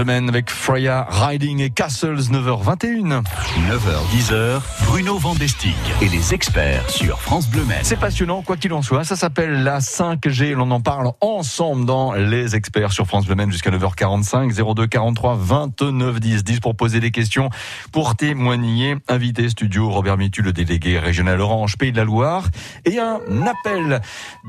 Avec 0.08 0.50
Freya 0.50 1.04
Riding 1.10 1.58
et 1.60 1.70
Castles 1.70 2.30
9h21. 2.30 3.24
9h-10h, 3.68 4.60
Bruno 4.84 5.18
Vandestick 5.18 5.74
et 6.00 6.08
les 6.08 6.32
experts 6.32 6.88
sur 6.88 7.20
France 7.20 7.48
Bleu 7.48 7.64
Maine. 7.64 7.80
C'est 7.82 7.98
passionnant, 7.98 8.42
quoi 8.42 8.56
qu'il 8.56 8.72
en 8.72 8.82
soit. 8.82 9.02
Ça 9.02 9.16
s'appelle 9.16 9.64
la 9.64 9.80
5G. 9.80 10.52
L'on 10.52 10.70
en 10.70 10.80
parle 10.80 11.10
ensemble 11.20 11.86
dans 11.86 12.12
Les 12.12 12.54
Experts 12.54 12.92
sur 12.92 13.08
France 13.08 13.26
Bleu 13.26 13.34
Maine 13.34 13.50
jusqu'à 13.50 13.70
9h45. 13.70 14.74
02 14.74 14.86
43 14.86 15.38
29 15.40 16.20
10 16.20 16.44
10 16.44 16.60
pour 16.60 16.76
poser 16.76 17.00
des 17.00 17.10
questions, 17.10 17.50
pour 17.90 18.14
témoigner. 18.14 18.96
Invité 19.08 19.48
studio 19.48 19.90
Robert 19.90 20.18
Mitu, 20.18 20.40
le 20.40 20.52
délégué 20.52 21.00
régional 21.00 21.40
Orange 21.40 21.78
Pays 21.78 21.90
de 21.90 21.96
la 21.96 22.04
Loire. 22.04 22.48
Et 22.84 23.00
un 23.00 23.18
appel 23.44 24.00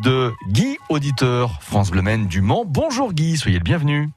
de 0.04 0.34
Guy, 0.50 0.78
auditeur 0.90 1.60
France 1.62 1.90
Bleu 1.90 2.04
Maine 2.04 2.28
du 2.28 2.42
Mans. 2.42 2.64
Bonjour 2.64 3.12
Guy, 3.12 3.38
soyez 3.38 3.58
le 3.58 3.64
bienvenu. 3.64 4.12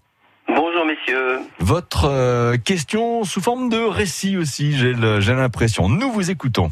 Messieurs. 1.07 1.41
Votre 1.59 2.07
euh, 2.07 2.57
question 2.57 3.25
sous 3.25 3.41
forme 3.41 3.69
de 3.69 3.83
récit 3.83 4.37
aussi, 4.37 4.73
j'ai 4.77 5.35
l'impression. 5.35 5.89
Nous 5.89 6.11
vous 6.11 6.31
écoutons. 6.31 6.71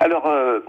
Alors, 0.00 0.26
euh, 0.26 0.60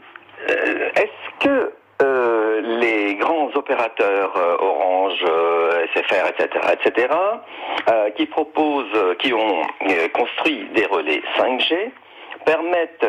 euh, 0.49 0.89
est-ce 0.95 1.45
que 1.45 1.71
euh, 2.01 2.61
les 2.79 3.15
grands 3.15 3.49
opérateurs 3.55 4.33
Orange, 4.59 5.23
SFR, 5.93 6.27
etc., 6.27 6.65
etc., 6.73 7.07
qui 8.15 8.25
proposent, 8.25 9.15
qui 9.19 9.33
ont 9.33 9.61
construit 10.13 10.67
des 10.73 10.85
relais 10.85 11.21
5G, 11.37 11.91
permettent 12.45 13.05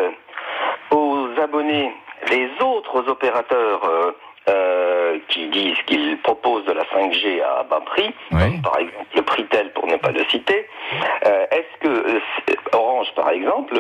aux 0.91 1.29
abonnés, 1.43 1.93
les 2.31 2.49
autres 2.63 3.09
opérateurs 3.09 4.15
euh, 4.49 5.19
qui 5.29 5.49
disent 5.49 5.81
qu'ils 5.87 6.19
proposent 6.19 6.65
de 6.65 6.73
la 6.73 6.85
5G 6.85 7.43
à 7.43 7.63
bas 7.65 7.81
prix, 7.85 8.13
comme 8.31 8.63
par 8.63 8.79
exemple 8.79 9.07
le 9.17 9.23
Pritel 9.23 9.73
pour 9.73 9.87
ne 9.87 9.97
pas 9.97 10.11
le 10.11 10.25
citer. 10.31 10.67
Euh, 11.27 11.47
Est-ce 11.51 11.79
que 11.81 11.89
euh, 11.89 12.21
Orange, 12.73 13.13
par 13.15 13.31
exemple, 13.31 13.75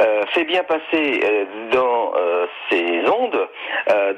euh, 0.00 0.26
fait 0.28 0.44
bien 0.44 0.64
passer 0.64 1.20
dans 1.72 2.12
ses 2.70 3.02
ondes 3.08 3.48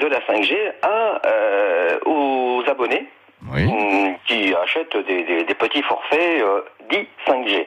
de 0.01 0.07
la 0.07 0.21
5G 0.21 0.57
à, 0.83 1.21
euh, 1.27 1.99
aux 2.07 2.63
abonnés 2.69 3.07
mm, 3.67 4.15
qui 4.27 4.55
achètent 4.55 4.97
des, 5.07 5.23
des- 5.25 5.45
des 5.45 5.55
petits 5.55 5.83
forfaits 5.83 6.45
dits 6.91 7.09
5G 7.27 7.67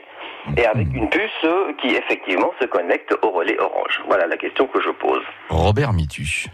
et 0.58 0.66
avec 0.66 0.88
une 0.94 1.10
puce 1.10 1.46
qui 1.80 1.90
effectivement 1.96 2.52
se 2.60 2.66
connecte 2.66 3.14
au 3.22 3.30
relais 3.30 3.60
Orange. 3.60 4.02
Voilà 4.08 4.26
la 4.28 4.38
question 4.38 4.66
que 4.68 4.82
je 4.82 4.90
pose. 4.90 5.22
Robert 5.50 5.94
Mitu. 5.94 6.48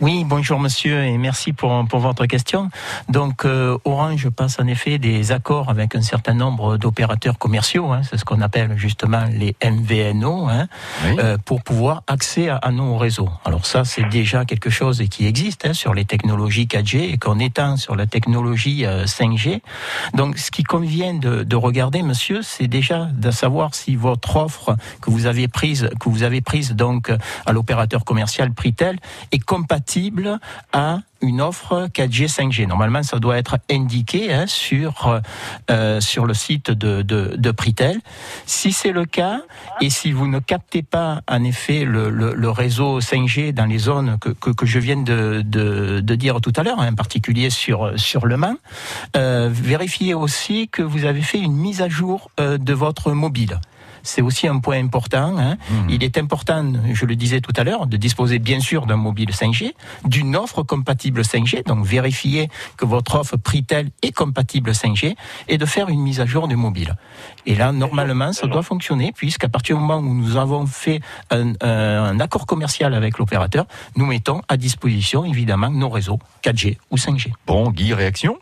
Oui, 0.00 0.24
bonjour 0.26 0.58
monsieur 0.58 1.04
et 1.04 1.16
merci 1.18 1.52
pour, 1.52 1.86
pour 1.86 2.00
votre 2.00 2.26
question. 2.26 2.68
Donc 3.08 3.44
euh, 3.44 3.78
Orange 3.84 4.28
passe 4.28 4.58
en 4.58 4.66
effet 4.66 4.98
des 4.98 5.30
accords 5.30 5.70
avec 5.70 5.94
un 5.94 6.02
certain 6.02 6.34
nombre 6.34 6.76
d'opérateurs 6.78 7.38
commerciaux, 7.38 7.92
hein, 7.92 8.00
c'est 8.02 8.18
ce 8.18 8.24
qu'on 8.24 8.40
appelle 8.40 8.76
justement 8.76 9.22
les 9.30 9.54
MVNO, 9.64 10.48
hein, 10.48 10.66
euh, 11.04 11.38
pour 11.44 11.62
pouvoir 11.62 12.02
accéder 12.08 12.48
à, 12.48 12.56
à 12.56 12.72
nos 12.72 12.96
réseaux. 12.96 13.30
Alors 13.44 13.66
ça, 13.66 13.84
c'est 13.84 14.08
déjà 14.08 14.44
quelque 14.44 14.68
chose 14.68 15.00
qui 15.08 15.26
existe 15.26 15.64
hein, 15.64 15.74
sur 15.74 15.94
les 15.94 16.04
technologies 16.04 16.66
4G 16.66 17.12
et 17.12 17.16
qu'on 17.16 17.38
étend 17.38 17.76
sur 17.76 17.94
la 17.94 18.06
technologie 18.06 18.84
euh, 18.84 19.04
5G. 19.04 19.60
Donc 20.14 20.38
ce 20.38 20.50
qui 20.50 20.64
convient 20.64 21.14
de, 21.14 21.44
de 21.44 21.56
regarder, 21.56 22.02
monsieur, 22.02 22.42
c'est 22.42 22.66
déjà 22.66 23.04
de 23.12 23.30
savoir 23.30 23.76
si 23.76 23.94
votre 23.94 24.36
offre 24.36 24.76
que 25.00 25.10
vous 25.10 25.26
avez 25.26 25.46
prise, 25.46 25.88
que 26.00 26.08
vous 26.08 26.24
avez 26.24 26.40
prise 26.40 26.72
donc 26.72 27.12
à 27.46 27.52
l'opérateur 27.52 28.04
commercial 28.04 28.52
Pritel 28.52 28.98
est 29.30 29.38
compatible 29.38 29.83
à 30.72 30.98
une 31.20 31.40
offre 31.40 31.88
4G 31.92 32.28
5G. 32.28 32.66
Normalement, 32.66 33.02
ça 33.02 33.18
doit 33.18 33.38
être 33.38 33.56
indiqué 33.70 34.32
hein, 34.32 34.46
sur 34.46 35.20
euh, 35.70 36.00
sur 36.00 36.26
le 36.26 36.34
site 36.34 36.70
de, 36.70 37.02
de, 37.02 37.50
Pritel. 37.50 38.00
Si 38.46 38.72
c'est 38.72 38.92
le 38.92 39.04
cas 39.04 39.40
et 39.80 39.90
si 39.90 40.12
vous 40.12 40.26
ne 40.26 40.38
captez 40.38 40.82
pas 40.82 41.22
en 41.28 41.44
effet 41.44 41.84
le, 41.84 42.50
réseau 42.50 43.00
5G 43.00 43.52
dans 43.52 43.66
les 43.66 43.78
zones 43.78 44.18
que, 44.18 44.30
que, 44.30 44.66
je 44.66 44.78
viens 44.78 44.96
de, 44.96 45.42
de, 45.44 46.00
de 46.00 46.14
dire 46.14 46.40
tout 46.40 46.52
à 46.56 46.62
l'heure, 46.62 46.80
hein, 46.80 46.92
en 46.92 46.94
particulier 46.94 47.50
sur 47.50 47.92
sur 47.98 48.26
le 48.26 48.36
Mans, 48.36 48.56
euh, 49.16 49.48
vérifiez 49.50 50.14
aussi 50.14 50.68
que 50.68 50.82
vous 50.82 51.04
avez 51.04 51.22
fait 51.22 51.38
une 51.38 51.56
mise 51.56 51.80
à 51.80 51.88
jour 51.88 52.30
euh, 52.40 52.58
de 52.58 52.72
votre 52.72 53.12
mobile 53.12 53.60
c'est 54.04 54.22
aussi 54.22 54.46
un 54.46 54.58
point 54.60 54.78
important. 54.78 55.36
Hein. 55.38 55.56
Il 55.88 56.04
est 56.04 56.16
important, 56.18 56.72
je 56.92 57.04
le 57.06 57.16
disais 57.16 57.40
tout 57.40 57.52
à 57.56 57.64
l'heure, 57.64 57.86
de 57.88 57.96
disposer 57.96 58.38
bien 58.38 58.60
sûr 58.60 58.86
d'un 58.86 58.96
mobile 58.96 59.30
5G, 59.30 59.72
d'une 60.04 60.36
offre 60.36 60.62
compatible 60.62 61.22
5G, 61.22 61.64
donc 61.66 61.84
vérifier 61.84 62.48
que 62.76 62.84
votre 62.84 63.16
offre 63.16 63.36
Pritel 63.36 63.90
est 64.02 64.12
compatible 64.12 64.70
5G, 64.70 65.16
et 65.48 65.58
de 65.58 65.66
faire 65.66 65.88
une 65.88 66.00
mise 66.02 66.20
à 66.20 66.26
jour 66.26 66.46
du 66.46 66.54
mobile. 66.56 66.94
Et 67.46 67.54
là, 67.56 67.72
normalement, 67.72 68.32
ça 68.32 68.46
doit 68.46 68.62
fonctionner, 68.62 69.12
puisqu'à 69.12 69.48
partir 69.48 69.76
du 69.76 69.82
moment 69.82 69.98
où 69.98 70.14
nous 70.14 70.36
avons 70.36 70.66
fait 70.66 71.00
un, 71.30 71.52
un- 71.60 72.04
un 72.04 72.20
accord 72.20 72.46
commercial 72.46 72.94
avec 72.94 73.18
l'opérateur, 73.18 73.66
nous 73.96 74.06
mettons 74.06 74.42
à 74.48 74.56
disposition, 74.56 75.24
évidemment, 75.24 75.70
nos 75.70 75.88
réseaux 75.88 76.18
4G 76.44 76.76
ou 76.90 76.96
5G. 76.96 77.32
Bon, 77.46 77.70
Guy, 77.70 77.94
réaction? 77.94 78.38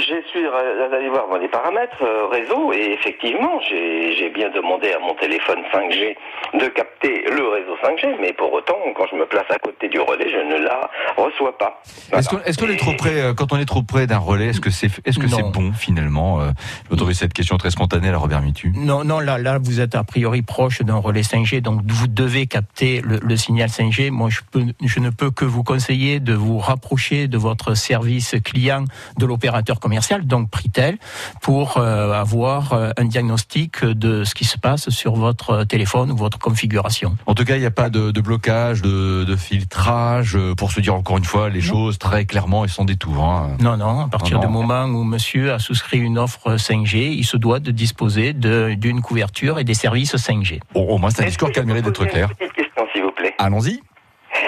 J'ai 0.00 0.22
suis 0.30 0.46
allé 0.46 1.08
voir 1.08 1.28
dans 1.28 1.36
les 1.36 1.48
paramètres 1.48 2.02
euh, 2.02 2.26
réseau 2.26 2.72
et 2.72 2.92
effectivement 2.92 3.60
j'ai 3.68 4.14
j'ai 4.16 4.30
bien 4.30 4.50
demandé 4.50 4.92
à 4.92 4.98
mon 4.98 5.14
téléphone 5.14 5.60
5G 5.72 6.16
de 6.54 6.66
capter 6.68 7.24
le 7.30 7.48
réseau 7.48 7.76
5G, 7.82 8.16
mais 8.20 8.32
pour 8.32 8.52
autant 8.52 8.76
quand 8.96 9.06
je 9.10 9.16
me 9.16 9.26
place 9.26 9.44
à 9.50 9.58
côté 9.58 9.88
du 9.88 10.00
relais, 10.00 10.28
je 10.30 10.38
ne 10.38 10.64
la 10.64 10.90
reçois 11.16 11.56
pas. 11.58 11.82
Est-ce 12.12 12.58
qu'on 12.58 12.68
est 12.68 12.76
trop 12.76 12.94
près, 12.94 13.20
euh, 13.20 13.34
quand 13.34 13.52
on 13.52 13.58
est 13.58 13.64
trop 13.64 13.82
près 13.82 14.06
d'un 14.06 14.18
relais, 14.18 14.48
est-ce 14.48 14.60
que 14.60 14.70
c'est 14.70 14.88
est-ce 15.04 15.18
que 15.18 15.28
c'est 15.28 15.42
bon 15.42 15.72
finalement 15.72 16.40
euh, 16.40 16.50
Je 16.84 16.90
m'autorise 16.90 17.18
cette 17.18 17.32
question 17.32 17.56
très 17.56 17.70
spontanée 17.70 18.08
à 18.08 18.16
Robert 18.16 18.40
Mitu. 18.40 18.72
Non, 18.76 19.04
non, 19.04 19.20
là, 19.20 19.38
là, 19.38 19.58
vous 19.58 19.80
êtes 19.80 19.94
a 19.94 20.04
priori 20.04 20.42
proche 20.42 20.82
d'un 20.82 20.96
relais 20.96 21.22
5G, 21.22 21.60
donc 21.60 21.80
vous 21.86 22.06
devez 22.06 22.46
capter 22.46 23.00
le, 23.00 23.18
le 23.22 23.36
signal 23.36 23.68
5G. 23.68 24.10
Moi, 24.10 24.30
je, 24.30 24.40
peux, 24.50 24.64
je 24.84 25.00
ne 25.00 25.10
peux 25.10 25.30
que 25.30 25.44
vous 25.44 25.62
conseiller 25.62 26.20
de 26.20 26.34
vous 26.34 26.58
rapprocher 26.58 27.28
de 27.28 27.38
votre 27.38 27.74
service 27.74 28.34
client 28.44 28.84
de 29.18 29.26
l'opérateur 29.26 29.80
commercial, 29.88 30.26
donc 30.26 30.48
Pritel, 30.48 30.96
pour 31.42 31.76
euh, 31.76 32.12
avoir 32.14 32.72
euh, 32.72 32.90
un 32.96 33.04
diagnostic 33.04 33.84
de 33.84 34.24
ce 34.24 34.34
qui 34.34 34.46
se 34.46 34.56
passe 34.56 34.88
sur 34.88 35.14
votre 35.14 35.64
téléphone 35.64 36.10
ou 36.10 36.16
votre 36.16 36.38
configuration. 36.38 37.16
En 37.26 37.34
tout 37.34 37.44
cas, 37.44 37.56
il 37.56 37.60
n'y 37.60 37.66
a 37.66 37.70
pas 37.70 37.90
de, 37.90 38.10
de 38.10 38.20
blocage, 38.22 38.80
de, 38.80 39.24
de 39.24 39.36
filtrage, 39.36 40.36
euh, 40.36 40.54
pour 40.54 40.72
se 40.72 40.80
dire 40.80 40.94
encore 40.94 41.18
une 41.18 41.24
fois 41.26 41.50
les 41.50 41.60
choses 41.60 41.98
très 41.98 42.24
clairement 42.24 42.64
et 42.64 42.68
sans 42.68 42.86
détour. 42.86 43.22
hein. 43.22 43.56
Non, 43.60 43.76
non, 43.76 44.00
à 44.00 44.08
partir 44.08 44.36
Non, 44.36 44.46
du 44.46 44.52
non. 44.52 44.62
moment 44.62 44.84
où 44.86 45.04
monsieur 45.04 45.52
a 45.52 45.58
souscrit 45.58 45.98
une 45.98 46.18
offre 46.18 46.56
5G, 46.56 47.12
il 47.12 47.24
se 47.24 47.36
doit 47.36 47.60
de 47.60 47.70
disposer 47.70 48.32
d'une 48.32 49.02
couverture 49.02 49.58
et 49.58 49.64
des 49.64 49.74
services 49.74 50.14
5G. 50.16 50.60
Au, 50.74 50.80
au 50.80 50.98
moins, 50.98 51.10
c'est 51.10 51.22
un 51.22 51.26
discours 51.26 51.50
qui 51.52 51.58
a 51.60 51.62
d'être 51.64 52.04
clair. 52.06 52.28
Petite 52.36 52.52
question 52.54 52.84
s'il 52.92 53.02
vous 53.02 53.12
plaît? 53.12 53.34
Allons-y. 53.38 53.82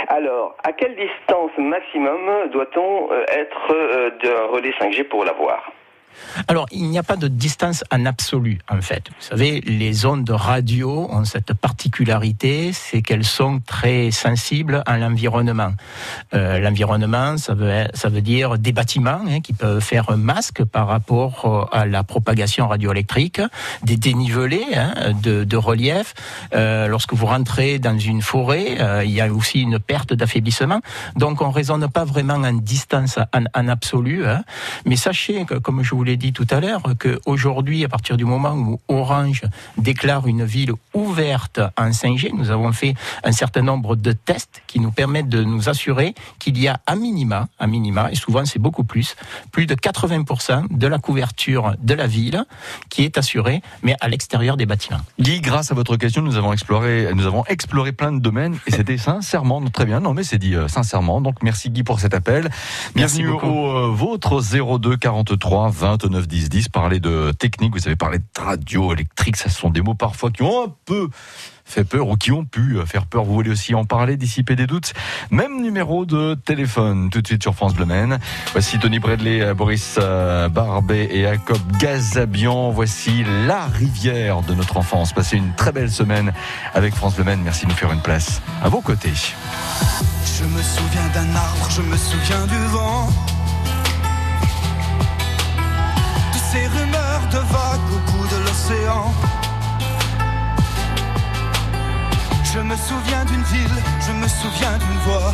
Alors, 0.08 0.56
à 0.62 0.72
quelle 0.72 0.96
distance 0.96 1.50
maximum 1.58 2.48
doit-on 2.52 3.12
euh, 3.12 3.24
être 3.28 3.72
euh, 3.72 4.10
d'un 4.22 4.46
relais 4.46 4.74
5G 4.80 5.04
pour 5.04 5.24
l'avoir? 5.24 5.72
Alors, 6.48 6.66
il 6.70 6.88
n'y 6.88 6.98
a 6.98 7.02
pas 7.02 7.16
de 7.16 7.28
distance 7.28 7.84
en 7.90 8.06
absolu, 8.06 8.58
en 8.68 8.80
fait. 8.80 9.08
Vous 9.08 9.26
savez, 9.26 9.60
les 9.60 10.06
ondes 10.06 10.24
de 10.24 10.32
radio 10.32 11.08
ont 11.10 11.24
cette 11.24 11.54
particularité, 11.54 12.72
c'est 12.72 13.02
qu'elles 13.02 13.24
sont 13.24 13.60
très 13.60 14.10
sensibles 14.10 14.82
à 14.86 14.98
l'environnement. 14.98 15.72
Euh, 16.34 16.58
l'environnement, 16.58 17.36
ça 17.38 17.54
veut, 17.54 17.86
ça 17.94 18.08
veut 18.08 18.20
dire 18.20 18.58
des 18.58 18.72
bâtiments 18.72 19.20
hein, 19.28 19.40
qui 19.40 19.52
peuvent 19.52 19.80
faire 19.80 20.10
un 20.10 20.16
masque 20.16 20.64
par 20.64 20.86
rapport 20.88 21.68
euh, 21.72 21.76
à 21.76 21.86
la 21.86 22.04
propagation 22.04 22.68
radioélectrique, 22.68 23.40
des 23.82 23.96
dénivelés 23.96 24.66
hein, 24.74 25.12
de, 25.22 25.56
relief. 25.56 26.14
Euh, 26.54 26.86
lorsque 26.86 27.14
vous 27.14 27.26
rentrez 27.26 27.78
dans 27.78 27.98
une 27.98 28.20
forêt, 28.20 28.76
il 29.04 29.10
y 29.10 29.20
a 29.20 29.32
aussi 29.32 29.62
une 29.62 29.78
perte 29.78 30.12
d'affaiblissement. 30.12 30.80
Donc, 31.16 31.40
on 31.40 31.50
raisonne 31.50 31.88
pas 31.88 32.04
vraiment 32.04 32.34
en 32.34 32.52
distance 32.52 33.18
en, 33.32 33.44
en 33.54 33.68
absolu. 33.68 34.26
Hein. 34.26 34.44
Mais 34.84 34.96
sachez 34.96 35.44
que, 35.44 35.54
comme 35.54 35.82
je 35.82 35.94
vous 35.94 36.04
l'ai 36.06 36.16
dit 36.16 36.32
tout 36.32 36.46
à 36.50 36.60
l'heure, 36.60 36.82
qu'aujourd'hui, 36.98 37.84
à 37.84 37.88
partir 37.88 38.16
du 38.16 38.24
moment 38.24 38.54
où 38.54 38.80
Orange 38.88 39.42
déclare 39.76 40.26
une 40.26 40.44
ville 40.44 40.72
ouverte 40.94 41.60
en 41.76 41.90
5G, 41.90 42.30
nous 42.34 42.50
avons 42.50 42.72
fait 42.72 42.94
un 43.24 43.32
certain 43.32 43.62
nombre 43.62 43.96
de 43.96 44.12
tests 44.12 44.62
qui 44.66 44.80
nous 44.80 44.90
permettent 44.90 45.28
de 45.28 45.44
nous 45.44 45.68
assurer 45.68 46.14
qu'il 46.38 46.58
y 46.58 46.68
a 46.68 46.80
à 46.86 46.96
minima, 46.96 47.48
à 47.58 47.66
minima, 47.66 48.10
et 48.10 48.14
souvent 48.14 48.44
c'est 48.44 48.58
beaucoup 48.58 48.84
plus, 48.84 49.16
plus 49.52 49.66
de 49.66 49.74
80% 49.74 50.66
de 50.70 50.86
la 50.86 50.98
couverture 50.98 51.74
de 51.82 51.94
la 51.94 52.06
ville 52.06 52.44
qui 52.88 53.02
est 53.02 53.18
assurée, 53.18 53.62
mais 53.82 53.96
à 54.00 54.08
l'extérieur 54.08 54.56
des 54.56 54.66
bâtiments. 54.66 55.00
Guy, 55.18 55.40
grâce 55.40 55.72
à 55.72 55.74
votre 55.74 55.96
question, 55.96 56.22
nous 56.22 56.36
avons 56.36 56.52
exploré, 56.52 57.08
nous 57.14 57.26
avons 57.26 57.44
exploré 57.46 57.92
plein 57.92 58.12
de 58.12 58.20
domaines 58.20 58.56
et 58.66 58.70
c'était 58.76 58.98
sincèrement 58.98 59.60
très 59.70 59.84
bien. 59.84 60.00
Non, 60.00 60.14
mais 60.14 60.22
c'est 60.22 60.38
dit 60.38 60.54
euh, 60.54 60.68
sincèrement. 60.68 61.20
Donc 61.20 61.42
merci 61.42 61.70
Guy 61.70 61.82
pour 61.82 62.00
cet 62.00 62.14
appel. 62.14 62.50
Merci 62.94 63.18
Bienvenue 63.18 63.32
beaucoup. 63.32 63.46
au 63.46 63.76
euh, 63.76 63.88
vôtre 63.88 64.40
02 64.40 64.96
43 64.96 65.70
29 65.96 66.28
10 66.28 66.48
10. 66.48 66.68
Parler 66.68 67.00
de 67.00 67.32
technique, 67.32 67.74
vous 67.74 67.86
avez 67.86 67.96
parlé 67.96 68.18
de 68.18 68.24
radio 68.40 68.92
électrique, 68.92 69.36
ça 69.36 69.48
sont 69.48 69.70
des 69.70 69.80
mots 69.80 69.94
parfois 69.94 70.30
qui 70.30 70.42
ont 70.42 70.66
un 70.66 70.74
peu 70.84 71.08
fait 71.64 71.84
peur 71.84 72.08
ou 72.08 72.16
qui 72.16 72.30
ont 72.30 72.44
pu 72.44 72.78
faire 72.86 73.06
peur. 73.06 73.24
Vous 73.24 73.34
voulez 73.34 73.50
aussi 73.50 73.74
en 73.74 73.84
parler, 73.84 74.16
dissiper 74.16 74.54
des 74.54 74.66
doutes? 74.66 74.92
Même 75.30 75.60
numéro 75.60 76.06
de 76.06 76.34
téléphone 76.34 77.10
tout 77.10 77.20
de 77.20 77.26
suite 77.26 77.42
sur 77.42 77.54
France 77.54 77.74
Bleu 77.74 77.86
Maine. 77.86 78.18
Voici 78.52 78.78
Tony 78.78 78.98
Bradley, 78.98 79.52
Boris 79.54 79.96
euh, 79.98 80.48
Barbet 80.48 81.08
et 81.10 81.22
Jacob 81.22 81.60
Gazabian. 81.80 82.70
Voici 82.70 83.24
la 83.46 83.66
rivière 83.66 84.42
de 84.42 84.54
notre 84.54 84.76
enfance. 84.76 85.12
Passez 85.12 85.36
une 85.36 85.54
très 85.54 85.72
belle 85.72 85.90
semaine 85.90 86.32
avec 86.74 86.94
France 86.94 87.16
Bleu 87.16 87.24
Maine. 87.24 87.40
Merci 87.42 87.64
de 87.66 87.70
nous 87.70 87.76
faire 87.76 87.92
une 87.92 88.02
place 88.02 88.40
à 88.62 88.68
vos 88.68 88.80
côtés. 88.80 89.12
Je 89.14 90.44
me 90.44 90.62
souviens 90.62 91.08
d'un 91.14 91.34
arbre, 91.34 91.68
je 91.70 91.82
me 91.82 91.96
souviens 91.96 92.46
du 92.46 92.66
vent. 92.66 93.08
Ces 96.52 96.66
rumeurs 96.66 97.26
de 97.32 97.38
vagues 97.38 97.90
au 97.96 98.00
bout 98.10 98.26
de 98.34 98.38
l'océan. 98.46 99.12
Je 102.44 102.60
me 102.60 102.76
souviens 102.76 103.24
d'une 103.24 103.42
ville, 103.54 103.78
je 104.06 104.12
me 104.12 104.28
souviens 104.28 104.76
d'une 104.78 104.98
voix. 105.06 105.32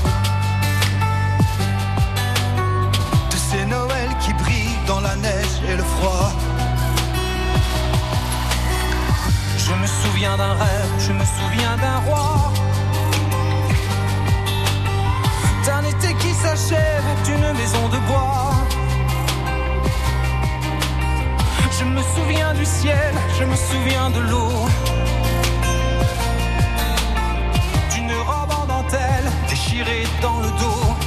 De 3.30 3.38
ces 3.48 3.64
Noëls 3.66 4.16
qui 4.22 4.32
brillent 4.42 4.84
dans 4.86 5.00
la 5.00 5.14
neige 5.16 5.56
et 5.68 5.76
le 5.76 5.84
froid. 5.94 6.32
Je 9.64 9.72
me 9.82 9.86
souviens 9.86 10.36
d'un 10.36 10.54
rêve, 10.64 10.92
je 11.06 11.12
me 11.12 11.24
souviens 11.36 11.76
d'un 11.82 11.98
roi. 12.06 12.52
D'un 15.66 15.84
été 15.92 16.14
qui 16.14 16.32
s'achève, 16.42 17.04
d'une 17.24 17.52
maison 17.60 17.88
de 17.88 17.98
bois. 18.08 18.41
Je 21.82 21.88
me 21.88 22.02
souviens 22.14 22.54
du 22.54 22.64
ciel, 22.64 23.12
je 23.40 23.44
me 23.44 23.56
souviens 23.56 24.08
de 24.10 24.20
l'eau. 24.20 24.68
D'une 27.92 28.12
robe 28.12 28.52
en 28.52 28.66
dentelle 28.66 29.24
déchirée 29.48 30.04
dans 30.20 30.38
le 30.38 30.48
dos. 30.60 31.01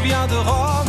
Souviens 0.00 0.26
de 0.28 0.36
Rome. 0.36 0.86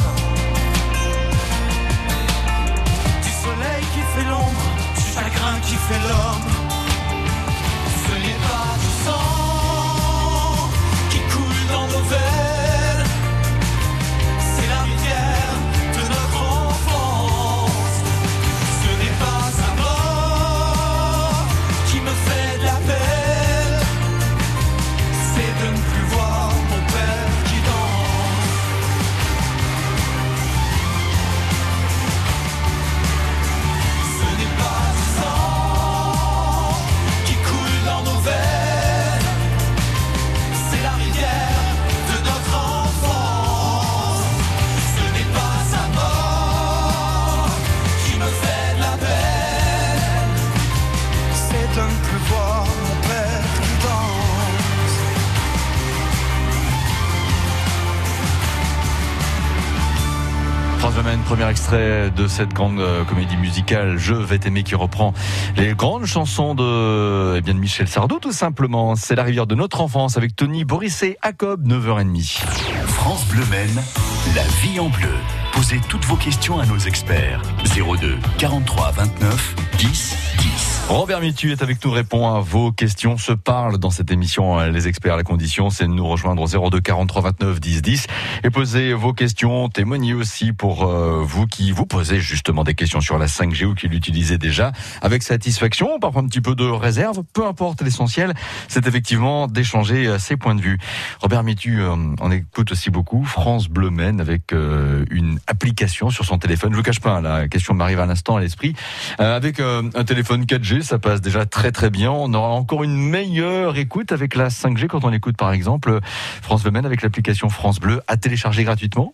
Du 3.22 3.30
soleil 3.30 3.84
qui 3.94 4.00
fait 4.14 4.30
l'ombre, 4.30 4.62
du 4.96 5.02
chagrin 5.02 5.60
qui 5.64 5.76
fait 5.76 6.00
l'homme. 6.08 6.61
Premier 61.32 61.50
extrait 61.50 62.12
de 62.12 62.28
cette 62.28 62.54
grande 62.54 62.82
euh, 62.82 63.06
comédie 63.06 63.38
musicale 63.38 63.98
Je 63.98 64.14
vais 64.14 64.38
t'aimer 64.38 64.64
qui 64.64 64.76
reprend 64.76 65.14
les 65.56 65.74
grandes 65.76 66.06
chansons 66.06 66.56
de, 66.56 67.38
eh 67.38 67.42
bien, 67.42 67.54
Michel 67.54 67.88
Sardou 67.88 68.20
tout 68.20 68.34
simplement. 68.34 68.98
C'est 68.98 69.16
la 69.16 69.24
rivière 69.24 69.48
de 69.48 69.56
notre 69.56 69.80
enfance 69.80 70.18
avec 70.18 70.36
Tony, 70.36 70.66
Boris 70.66 71.04
et 71.04 71.18
Jacob, 71.24 71.66
9h30. 71.66 72.42
France 72.86 73.26
Bleu 73.28 73.46
Maine, 73.50 73.82
la 74.36 74.44
vie 74.62 74.78
en 74.82 74.90
bleu. 74.90 75.08
Posez 75.62 75.80
toutes 75.88 76.06
vos 76.06 76.16
questions 76.16 76.58
à 76.58 76.66
nos 76.66 76.80
experts. 76.80 77.40
02 77.76 78.18
43 78.40 78.94
29 78.94 79.56
10 79.78 80.18
10. 80.40 80.82
Robert 80.90 81.22
Mitu 81.22 81.52
est 81.52 81.62
avec 81.62 81.86
nous, 81.86 81.92
répond 81.92 82.28
à 82.34 82.40
vos 82.40 82.72
questions, 82.72 83.18
se 83.18 83.32
parle 83.32 83.78
dans 83.78 83.92
cette 83.92 84.12
émission. 84.12 84.60
euh, 84.60 84.72
Les 84.72 84.88
experts, 84.88 85.16
la 85.16 85.24
condition, 85.24 85.70
c'est 85.70 85.86
de 85.86 85.92
nous 85.92 86.06
rejoindre 86.08 86.42
au 86.42 86.70
02 86.70 86.82
43 86.82 87.22
29 87.22 87.60
10 87.62 87.82
10 87.84 88.08
et 88.44 88.50
poser 88.50 88.94
vos 88.94 89.14
questions, 89.14 89.70
témoigner 89.70 90.16
aussi 90.16 90.52
pour 90.52 90.84
euh, 90.84 91.22
vous 91.24 91.46
qui 91.46 91.72
vous 91.72 91.86
posez 91.86 92.20
justement 92.20 92.64
des 92.64 92.74
questions 92.74 93.00
sur 93.00 93.20
la 93.20 93.28
5G 93.28 93.66
ou 93.66 93.76
qui 93.76 93.88
l'utilisez 93.88 94.40
déjà 94.40 94.72
avec 95.02 95.22
satisfaction, 95.22 96.00
parfois 96.00 96.24
un 96.24 96.28
petit 96.28 96.42
peu 96.42 96.56
de 96.56 96.66
réserve, 96.66 97.22
peu 97.34 97.46
importe 97.46 97.84
l'essentiel, 97.84 98.34
c'est 98.68 98.88
effectivement 98.88 99.46
d'échanger 99.48 100.08
euh, 100.08 100.18
ses 100.18 100.38
points 100.38 100.56
de 100.56 100.62
vue. 100.62 100.80
Robert 101.22 101.44
Mitu, 101.44 101.82
euh, 101.82 101.96
on 102.20 102.32
écoute 102.32 102.72
aussi 102.72 102.90
beaucoup 102.90 103.24
France 103.24 103.70
Bleu 103.70 103.92
Maine 103.92 104.20
avec 104.20 104.52
une 104.52 105.40
application 105.52 106.10
sur 106.10 106.26
son 106.26 106.38
téléphone. 106.38 106.72
Je 106.72 106.78
vous 106.78 106.84
cache 106.84 107.00
pas, 107.02 107.20
la 107.22 107.48
question 107.48 107.74
m'arrive 107.74 108.00
à 108.00 108.06
l'instant 108.06 108.38
à 108.38 108.40
l'esprit. 108.40 108.74
Euh, 109.20 109.36
avec 109.36 109.60
euh, 109.60 109.84
un 109.94 110.04
téléphone 110.04 110.46
4G, 110.46 110.82
ça 110.82 110.98
passe 110.98 111.22
déjà 111.22 111.46
très 111.46 111.72
très 111.72 111.90
bien. 111.90 112.10
On 112.12 112.34
aura 112.34 112.50
encore 112.50 112.84
une 112.84 112.98
meilleure 112.98 113.78
écoute 113.78 114.12
avec 114.12 114.36
la 114.36 114.48
5G 114.50 114.88
quand 114.88 115.04
on 115.04 115.12
écoute 115.14 115.38
par 115.38 115.52
exemple 115.52 116.00
France 116.42 116.64
Bleu 116.64 116.72
Maine 116.72 116.86
avec 116.86 117.02
l'application 117.02 117.50
France 117.50 117.80
Bleu 117.80 118.02
à 118.08 118.18
télécharger 118.18 118.64
gratuitement. 118.64 119.14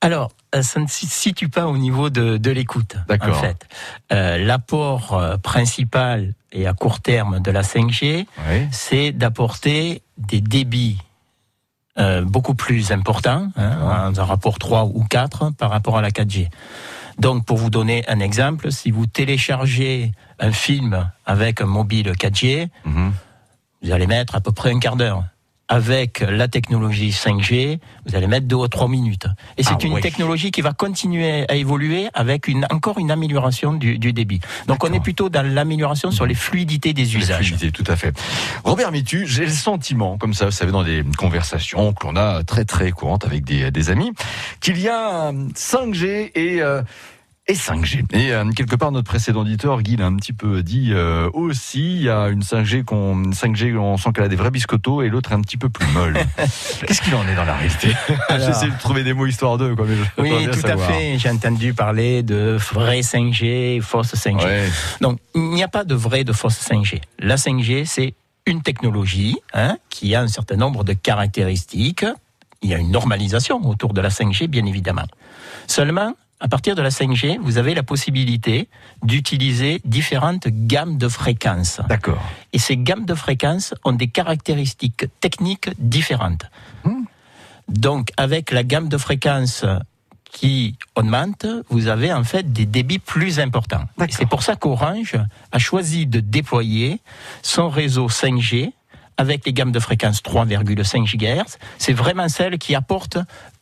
Alors, 0.00 0.30
euh, 0.54 0.62
ça 0.62 0.78
ne 0.78 0.86
se 0.86 1.06
situe 1.06 1.48
pas 1.48 1.66
au 1.66 1.76
niveau 1.76 2.08
de, 2.10 2.36
de 2.36 2.50
l'écoute. 2.52 2.96
En 3.10 3.32
fait, 3.32 3.66
Euh, 4.12 4.38
l'apport 4.38 5.20
principal 5.42 6.34
et 6.52 6.66
à 6.68 6.72
court 6.72 7.00
terme 7.00 7.40
de 7.40 7.50
la 7.50 7.62
5G, 7.62 8.26
Oui. 8.48 8.68
c'est 8.70 9.10
d'apporter 9.12 10.02
des 10.16 10.40
débits 10.40 10.98
euh, 11.98 12.22
beaucoup 12.24 12.54
plus 12.54 12.92
importants, 12.92 13.50
hein, 13.56 14.12
un 14.16 14.24
rapport 14.24 14.58
3 14.58 14.84
ou 14.84 15.04
4 15.08 15.50
par 15.56 15.70
rapport 15.70 15.98
à 15.98 16.02
la 16.02 16.10
4G. 16.10 16.48
Donc, 17.18 17.44
pour 17.44 17.56
vous 17.56 17.70
donner 17.70 18.04
un 18.08 18.20
exemple, 18.20 18.70
si 18.70 18.90
vous 18.92 19.06
téléchargez 19.06 20.12
un 20.38 20.52
film 20.52 21.10
avec 21.26 21.60
un 21.60 21.66
mobile 21.66 22.12
4G, 22.12 22.68
Mhm. 22.84 23.12
vous 23.82 23.90
allez 23.92 24.06
mettre 24.06 24.36
à 24.36 24.40
peu 24.40 24.52
près 24.52 24.70
un 24.72 24.78
quart 24.78 24.96
d'heure. 24.96 25.24
Avec 25.68 26.20
la 26.20 26.48
technologie 26.48 27.10
5G, 27.10 27.78
vous 28.06 28.14
allez 28.16 28.26
mettre 28.26 28.46
deux 28.46 28.56
ou 28.56 28.68
trois 28.68 28.88
minutes. 28.88 29.26
Et 29.58 29.62
c'est 29.62 29.72
Ah 29.74 29.84
une 29.84 29.94
oui. 29.94 30.00
technologie 30.00 30.50
qui 30.50 30.62
va 30.62 30.72
continuer 30.72 31.44
à 31.48 31.54
évoluer 31.56 32.08
avec 32.14 32.48
une, 32.48 32.66
encore 32.70 32.98
une 32.98 33.10
amélioration 33.10 33.74
du, 33.74 33.98
du 33.98 34.12
débit. 34.14 34.40
Donc 34.66 34.82
on 34.84 34.92
est 34.94 35.00
plutôt 35.00 35.28
dans 35.28 35.46
l'amélioration 35.46 36.10
sur 36.10 36.24
les 36.24 36.34
fluidités 36.34 36.94
des 36.94 37.02
Les 37.04 37.16
usages. 37.16 37.46
fluidités, 37.48 37.70
tout 37.70 37.84
à 37.90 37.96
fait. 37.96 38.18
Robert 38.64 38.92
Mitu, 38.92 39.26
j'ai 39.26 39.44
le 39.44 39.52
sentiment, 39.52 40.16
comme 40.16 40.32
ça, 40.32 40.46
vous 40.46 40.50
savez, 40.52 40.72
dans 40.72 40.84
des 40.84 41.04
conversations 41.18 41.92
que 41.92 42.06
l'on 42.06 42.16
a 42.16 42.42
très 42.44 42.64
très 42.64 42.90
courantes 42.90 43.26
avec 43.26 43.44
des, 43.44 43.70
des 43.70 43.90
amis, 43.90 44.12
qu'il 44.60 44.78
y 44.80 44.88
a 44.88 45.28
un 45.28 45.48
5G 45.48 46.30
et 46.34 46.62
euh, 46.62 46.80
et 47.48 47.54
5G. 47.54 48.04
Et 48.12 48.32
euh, 48.32 48.44
quelque 48.54 48.76
part, 48.76 48.92
notre 48.92 49.08
précédent 49.08 49.40
auditeur, 49.40 49.80
Guy, 49.82 49.96
l'a 49.96 50.06
un 50.06 50.14
petit 50.16 50.34
peu 50.34 50.62
dit 50.62 50.90
euh, 50.92 51.30
aussi, 51.32 51.96
il 51.96 52.02
y 52.02 52.08
a 52.10 52.28
une 52.28 52.42
5G 52.42 52.84
qu'on, 52.84 53.24
une 53.24 53.32
5G, 53.32 53.76
on 53.76 53.96
sent 53.96 54.10
qu'elle 54.14 54.24
a 54.24 54.28
des 54.28 54.36
vrais 54.36 54.50
biscottos 54.50 55.00
et 55.02 55.08
l'autre 55.08 55.32
est 55.32 55.34
un 55.34 55.40
petit 55.40 55.56
peu 55.56 55.68
plus 55.70 55.86
molle. 55.92 56.18
Qu'est-ce 56.86 57.00
qu'il 57.00 57.14
en 57.14 57.26
est 57.26 57.34
dans 57.34 57.44
la 57.44 57.54
réalité? 57.54 57.88
J'essaie 58.30 58.68
de 58.68 58.78
trouver 58.78 59.02
des 59.02 59.14
mots 59.14 59.26
histoire 59.26 59.56
d'eux, 59.56 59.74
quoi. 59.74 59.86
Mais 59.88 59.96
je- 59.96 60.22
Oui, 60.22 60.48
tout 60.50 60.66
à 60.66 60.76
fait. 60.76 61.18
J'ai 61.18 61.30
entendu 61.30 61.72
parler 61.72 62.22
de 62.22 62.58
vrai 62.72 63.00
5G, 63.00 63.80
fausse 63.80 64.14
5G. 64.14 64.44
Ouais. 64.44 64.68
Donc, 65.00 65.18
il 65.34 65.40
n'y 65.50 65.62
a 65.62 65.68
pas 65.68 65.84
de 65.84 65.94
vrai 65.94 66.24
de 66.24 66.32
fausse 66.34 66.58
5G. 66.60 67.00
La 67.18 67.36
5G, 67.36 67.86
c'est 67.86 68.14
une 68.44 68.62
technologie 68.62 69.36
hein, 69.54 69.78
qui 69.88 70.14
a 70.14 70.20
un 70.20 70.28
certain 70.28 70.56
nombre 70.56 70.84
de 70.84 70.92
caractéristiques. 70.92 72.04
Il 72.62 72.68
y 72.70 72.74
a 72.74 72.78
une 72.78 72.90
normalisation 72.90 73.64
autour 73.66 73.94
de 73.94 74.00
la 74.00 74.08
5G, 74.10 74.48
bien 74.48 74.66
évidemment. 74.66 75.06
Seulement, 75.66 76.14
à 76.40 76.48
partir 76.48 76.74
de 76.74 76.82
la 76.82 76.90
5G, 76.90 77.38
vous 77.40 77.58
avez 77.58 77.74
la 77.74 77.82
possibilité 77.82 78.68
d'utiliser 79.02 79.80
différentes 79.84 80.48
gammes 80.48 80.96
de 80.96 81.08
fréquences. 81.08 81.80
D'accord. 81.88 82.22
Et 82.52 82.58
ces 82.58 82.76
gammes 82.76 83.06
de 83.06 83.14
fréquences 83.14 83.74
ont 83.84 83.92
des 83.92 84.08
caractéristiques 84.08 85.06
techniques 85.20 85.70
différentes. 85.78 86.44
Donc, 87.68 88.10
avec 88.16 88.50
la 88.50 88.62
gamme 88.62 88.88
de 88.88 88.96
fréquences 88.96 89.64
qui 90.30 90.76
augmente, 90.94 91.46
vous 91.68 91.88
avez 91.88 92.12
en 92.12 92.24
fait 92.24 92.52
des 92.52 92.66
débits 92.66 92.98
plus 92.98 93.40
importants. 93.40 93.84
C'est 94.10 94.28
pour 94.28 94.42
ça 94.42 94.56
qu'Orange 94.56 95.16
a 95.52 95.58
choisi 95.58 96.06
de 96.06 96.20
déployer 96.20 97.00
son 97.42 97.68
réseau 97.68 98.08
5G 98.08 98.72
avec 99.16 99.44
les 99.44 99.52
gammes 99.52 99.72
de 99.72 99.80
fréquences 99.80 100.22
3,5 100.22 101.16
GHz. 101.16 101.58
C'est 101.78 101.92
vraiment 101.92 102.28
celle 102.28 102.58
qui 102.58 102.74
apporte 102.74 103.18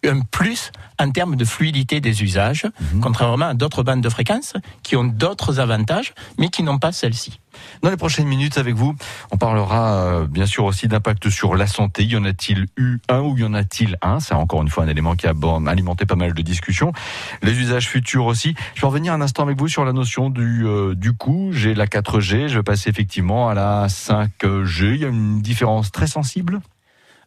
un 0.07 0.21
plus 0.21 0.73
en 0.99 1.11
termes 1.11 1.37
de 1.37 1.45
fluidité 1.45 2.01
des 2.01 2.23
usages, 2.23 2.67
contrairement 3.03 3.49
à 3.49 3.55
d'autres 3.55 3.83
bandes 3.83 4.01
de 4.01 4.09
fréquences 4.09 4.55
qui 4.83 4.97
ont 4.97 5.05
d'autres 5.05 5.61
avantages, 5.61 6.15
mais 6.39 6.49
qui 6.49 6.63
n'ont 6.63 6.79
pas 6.79 6.93
celle-ci. 6.93 7.41
Dans 7.83 7.91
les 7.91 7.97
prochaines 7.97 8.27
minutes 8.27 8.59
avec 8.59 8.75
vous, 8.75 8.95
on 9.31 9.37
parlera 9.37 9.95
euh, 9.95 10.27
bien 10.27 10.47
sûr 10.47 10.65
aussi 10.65 10.89
d'impact 10.89 11.31
sur 11.31 11.57
la 11.57 11.67
santé. 11.67 12.05
Y 12.05 12.17
en 12.17 12.25
a-t-il 12.25 12.67
eu 12.77 12.99
un 13.09 13.21
ou 13.21 13.37
y 13.37 13.45
en 13.45 13.55
a-t-il 13.55 13.97
un? 14.03 14.21
C'est 14.21 14.35
encore 14.35 14.63
une 14.63 14.69
fois 14.69 14.85
un 14.85 14.89
élément 14.89 15.17
qui 15.17 15.27
a 15.27 15.33
alimenté 15.67 16.07
pas 16.07 16.17
mal 16.17 16.35
de 16.35 16.43
discussions. 16.43 16.93
Les 17.43 17.59
usages 17.59 17.89
futurs 17.89 18.27
aussi. 18.27 18.55
Je 18.75 18.81
vais 18.81 18.87
revenir 18.87 19.13
un 19.13 19.21
instant 19.21 19.43
avec 19.43 19.59
vous 19.59 19.69
sur 19.69 19.85
la 19.85 19.93
notion 19.93 20.31
du, 20.31 20.67
euh, 20.67 20.95
du 20.95 21.13
coût. 21.13 21.51
J'ai 21.53 21.75
la 21.75 21.87
4G, 21.87 22.49
je 22.49 22.57
vais 22.57 22.63
passer 22.63 22.91
effectivement 22.91 23.49
à 23.49 23.55
la 23.55 23.87
5G. 23.89 24.95
Il 24.95 25.01
y 25.01 25.05
a 25.05 25.09
une 25.09 25.41
différence 25.41 25.91
très 25.93 26.07
sensible? 26.07 26.61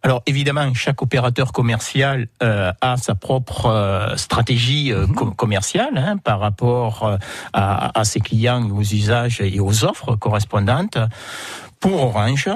Alors 0.01 0.21
évidemment, 0.25 0.73
chaque 0.73 1.01
opérateur 1.01 1.51
commercial 1.51 2.27
euh, 2.41 2.71
a 2.81 2.95
sa 2.97 3.15
propre 3.15 3.65
euh, 3.65 4.15
stratégie 4.15 4.93
euh, 4.93 5.05
com- 5.07 5.35
commerciale 5.35 5.97
hein, 5.97 6.17
par 6.17 6.39
rapport 6.39 7.03
euh, 7.03 7.17
à, 7.53 7.99
à 7.99 8.03
ses 8.05 8.21
clients, 8.21 8.63
aux 8.69 8.81
usages 8.81 9.41
et 9.41 9.59
aux 9.59 9.83
offres 9.83 10.15
correspondantes. 10.15 10.97
Pour 11.81 12.01
Orange, 12.03 12.49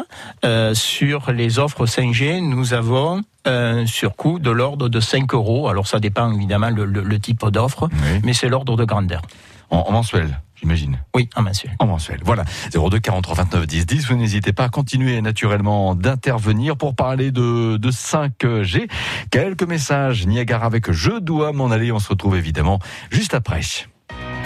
euh, 0.45 0.73
sur 0.73 1.31
les 1.31 1.59
offres 1.59 1.85
5G, 1.85 2.39
nous 2.41 2.73
avons 2.73 3.21
un 3.45 3.85
surcoût 3.85 4.39
de 4.39 4.49
l'ordre 4.49 4.87
de 4.89 4.99
5 4.99 5.33
euros. 5.33 5.67
Alors 5.67 5.87
ça 5.87 5.99
dépend 5.99 6.31
évidemment 6.33 6.69
le, 6.69 6.85
le- 6.85 7.03
le 7.03 7.19
type 7.19 7.45
d'offre, 7.49 7.89
mais 8.23 8.33
c'est 8.33 8.47
l'ordre 8.49 8.75
de 8.77 8.85
grandeur. 8.85 9.21
En, 9.69 9.79
en 9.79 9.91
mensuel, 9.91 10.39
j'imagine. 10.63 11.03
Oui, 11.13 11.29
en 11.35 11.41
mensuel. 11.41 11.75
En 11.79 11.87
mensuel. 11.87 12.19
Voilà. 12.23 12.45
02 12.73 12.99
43 12.99 13.35
29 13.35 13.67
10 13.67 13.85
10. 13.85 14.07
Vous 14.07 14.15
n'hésitez 14.15 14.53
pas 14.53 14.63
à 14.65 14.69
continuer 14.69 15.21
naturellement 15.21 15.95
d'intervenir 15.95 16.77
pour 16.77 16.95
parler 16.95 17.31
de, 17.31 17.77
de 17.77 17.91
5G. 17.91 18.89
Quelques 19.29 19.63
messages. 19.63 20.25
Niagara 20.25 20.65
avec 20.65 20.91
Je 20.91 21.19
dois 21.19 21.51
m'en 21.51 21.69
aller. 21.69 21.91
On 21.91 21.99
se 21.99 22.09
retrouve 22.09 22.35
évidemment 22.35 22.79
juste 23.11 23.33
après. 23.33 23.61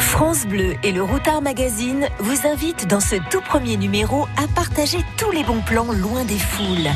France 0.08 0.48
Bleu 0.48 0.76
et 0.84 0.94
le 0.94 1.04
Routard 1.04 1.42
Magazine 1.42 2.08
vous 2.20 2.48
invitent 2.48 2.88
dans 2.88 3.02
ce 3.02 3.18
tout 3.30 3.42
premier 3.42 3.76
numéro 3.76 4.26
à 4.38 4.48
partager 4.56 5.00
tous 5.18 5.32
les 5.32 5.44
bons 5.44 5.62
plans 5.62 5.92
loin 5.92 6.24
des 6.24 6.40
foules. 6.40 6.90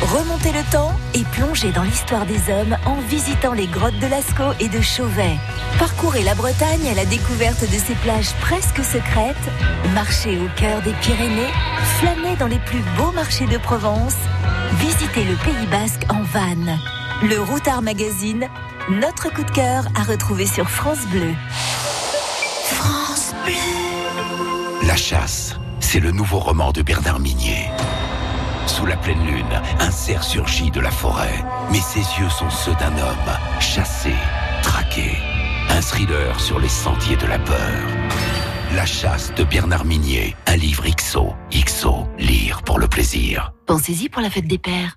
Remontez 0.00 0.52
le 0.52 0.62
temps 0.70 0.92
et 1.12 1.24
plongez 1.32 1.72
dans 1.72 1.82
l'histoire 1.82 2.24
des 2.24 2.50
hommes 2.52 2.76
en 2.86 2.94
visitant 3.08 3.52
les 3.52 3.66
grottes 3.66 3.98
de 3.98 4.06
Lascaux 4.06 4.54
et 4.60 4.68
de 4.68 4.80
Chauvet. 4.80 5.36
Parcourez 5.78 6.22
la 6.22 6.34
Bretagne 6.34 6.88
à 6.88 6.94
la 6.94 7.04
découverte 7.04 7.62
de 7.62 7.78
ses 7.78 7.94
plages 7.96 8.32
presque 8.40 8.82
secrètes, 8.84 9.36
marchez 9.92 10.38
au 10.38 10.48
cœur 10.56 10.80
des 10.82 10.94
Pyrénées, 11.02 11.52
flânez 11.98 12.36
dans 12.36 12.46
les 12.46 12.60
plus 12.60 12.82
beaux 12.96 13.12
marchés 13.12 13.46
de 13.46 13.58
Provence, 13.58 14.16
visitez 14.78 15.24
le 15.24 15.34
Pays 15.36 15.66
Basque 15.70 16.06
en 16.08 16.22
van. 16.22 16.78
Le 17.22 17.40
Routard 17.40 17.82
Magazine, 17.82 18.48
notre 18.88 19.32
coup 19.34 19.44
de 19.44 19.50
cœur 19.50 19.84
à 19.96 20.04
retrouver 20.04 20.46
sur 20.46 20.70
France 20.70 21.04
Bleu. 21.10 21.34
France 22.72 23.34
Bleu. 23.44 24.86
La 24.86 24.96
chasse, 24.96 25.56
c'est 25.80 26.00
le 26.00 26.10
nouveau 26.10 26.38
roman 26.38 26.72
de 26.72 26.82
Bernard 26.82 27.20
Minier. 27.20 27.70
Sous 28.66 28.86
la 28.86 28.96
pleine 28.96 29.24
lune, 29.26 29.62
un 29.80 29.90
cerf 29.90 30.24
surgit 30.24 30.70
de 30.70 30.80
la 30.80 30.90
forêt, 30.90 31.44
mais 31.70 31.80
ses 31.80 32.00
yeux 32.18 32.30
sont 32.30 32.50
ceux 32.50 32.74
d'un 32.74 32.96
homme, 32.96 33.38
chassé, 33.60 34.12
traqué. 34.62 35.16
Un 35.68 35.80
thriller 35.80 36.38
sur 36.40 36.58
les 36.58 36.68
sentiers 36.68 37.16
de 37.16 37.26
la 37.26 37.38
peur. 37.38 37.88
La 38.74 38.86
chasse 38.86 39.34
de 39.34 39.44
Bernard 39.44 39.84
Minier, 39.84 40.34
un 40.46 40.56
livre 40.56 40.84
XO. 40.88 41.34
XO, 41.52 42.06
lire 42.18 42.62
pour 42.62 42.78
le 42.78 42.88
plaisir. 42.88 43.52
Pensez-y 43.66 44.08
pour 44.08 44.22
la 44.22 44.30
fête 44.30 44.46
des 44.46 44.58
pères. 44.58 44.96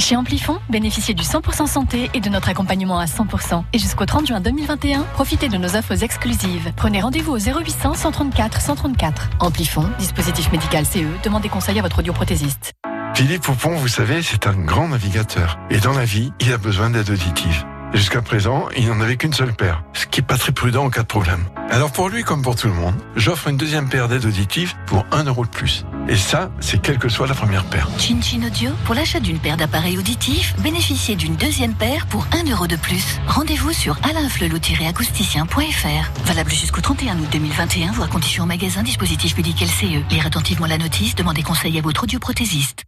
Chez 0.00 0.16
Amplifon, 0.16 0.58
bénéficiez 0.70 1.12
du 1.12 1.22
100% 1.22 1.66
santé 1.66 2.10
et 2.14 2.20
de 2.20 2.30
notre 2.30 2.48
accompagnement 2.48 2.98
à 2.98 3.04
100%. 3.04 3.64
Et 3.74 3.78
jusqu'au 3.78 4.06
30 4.06 4.28
juin 4.28 4.40
2021, 4.40 5.02
profitez 5.12 5.50
de 5.50 5.58
nos 5.58 5.76
offres 5.76 6.02
exclusives. 6.02 6.72
Prenez 6.74 7.02
rendez-vous 7.02 7.32
au 7.32 7.38
0800 7.38 7.94
134 7.94 8.62
134. 8.62 9.28
Amplifon, 9.40 9.84
dispositif 9.98 10.50
médical 10.52 10.86
CE, 10.86 11.04
demandez 11.22 11.50
conseil 11.50 11.78
à 11.78 11.82
votre 11.82 11.98
audioprothésiste. 11.98 12.72
Philippe 13.14 13.42
Poupon, 13.42 13.76
vous 13.76 13.88
savez, 13.88 14.22
c'est 14.22 14.46
un 14.46 14.54
grand 14.54 14.88
navigateur. 14.88 15.58
Et 15.68 15.78
dans 15.78 15.92
la 15.92 16.06
vie, 16.06 16.32
il 16.40 16.50
a 16.50 16.56
besoin 16.56 16.88
d'aide 16.88 17.10
auditive. 17.10 17.66
Jusqu'à 17.92 18.22
présent, 18.22 18.68
il 18.76 18.86
n'en 18.86 19.00
avait 19.00 19.16
qu'une 19.16 19.32
seule 19.32 19.52
paire, 19.52 19.82
ce 19.94 20.06
qui 20.06 20.20
est 20.20 20.22
pas 20.22 20.38
très 20.38 20.52
prudent 20.52 20.84
en 20.84 20.90
cas 20.90 21.02
de 21.02 21.06
problème. 21.06 21.44
Alors 21.70 21.90
pour 21.90 22.08
lui, 22.08 22.22
comme 22.22 22.40
pour 22.40 22.54
tout 22.54 22.68
le 22.68 22.72
monde, 22.72 22.94
j'offre 23.16 23.48
une 23.48 23.56
deuxième 23.56 23.88
paire 23.88 24.08
d'aides 24.08 24.26
auditives 24.26 24.74
pour 24.86 25.04
1 25.10 25.24
euro 25.24 25.44
de 25.44 25.50
plus. 25.50 25.84
Et 26.08 26.16
ça, 26.16 26.50
c'est 26.60 26.80
quelle 26.80 26.98
que 26.98 27.08
soit 27.08 27.26
la 27.26 27.34
première 27.34 27.64
paire. 27.64 27.88
Chin 27.98 28.20
Chin 28.22 28.42
Audio, 28.46 28.70
pour 28.84 28.94
l'achat 28.94 29.18
d'une 29.18 29.38
paire 29.38 29.56
d'appareils 29.56 29.98
auditifs, 29.98 30.54
bénéficiez 30.60 31.16
d'une 31.16 31.34
deuxième 31.34 31.74
paire 31.74 32.06
pour 32.06 32.26
1 32.32 32.48
euro 32.50 32.68
de 32.68 32.76
plus. 32.76 33.18
Rendez-vous 33.26 33.72
sur 33.72 33.98
alainflelou-acousticien.fr. 34.02 36.26
Valable 36.26 36.50
jusqu'au 36.50 36.80
31 36.80 37.18
août 37.18 37.28
2021, 37.32 37.92
voire 37.92 38.08
conditions 38.08 38.44
en 38.44 38.46
magasin, 38.46 38.82
dispositif 38.82 39.36
médical 39.36 39.68
CE. 39.68 40.08
Lire 40.10 40.26
attentivement 40.26 40.66
la 40.66 40.78
notice, 40.78 41.16
demandez 41.16 41.42
conseil 41.42 41.76
à 41.78 41.82
votre 41.82 42.04
audioprothésiste. 42.04 42.84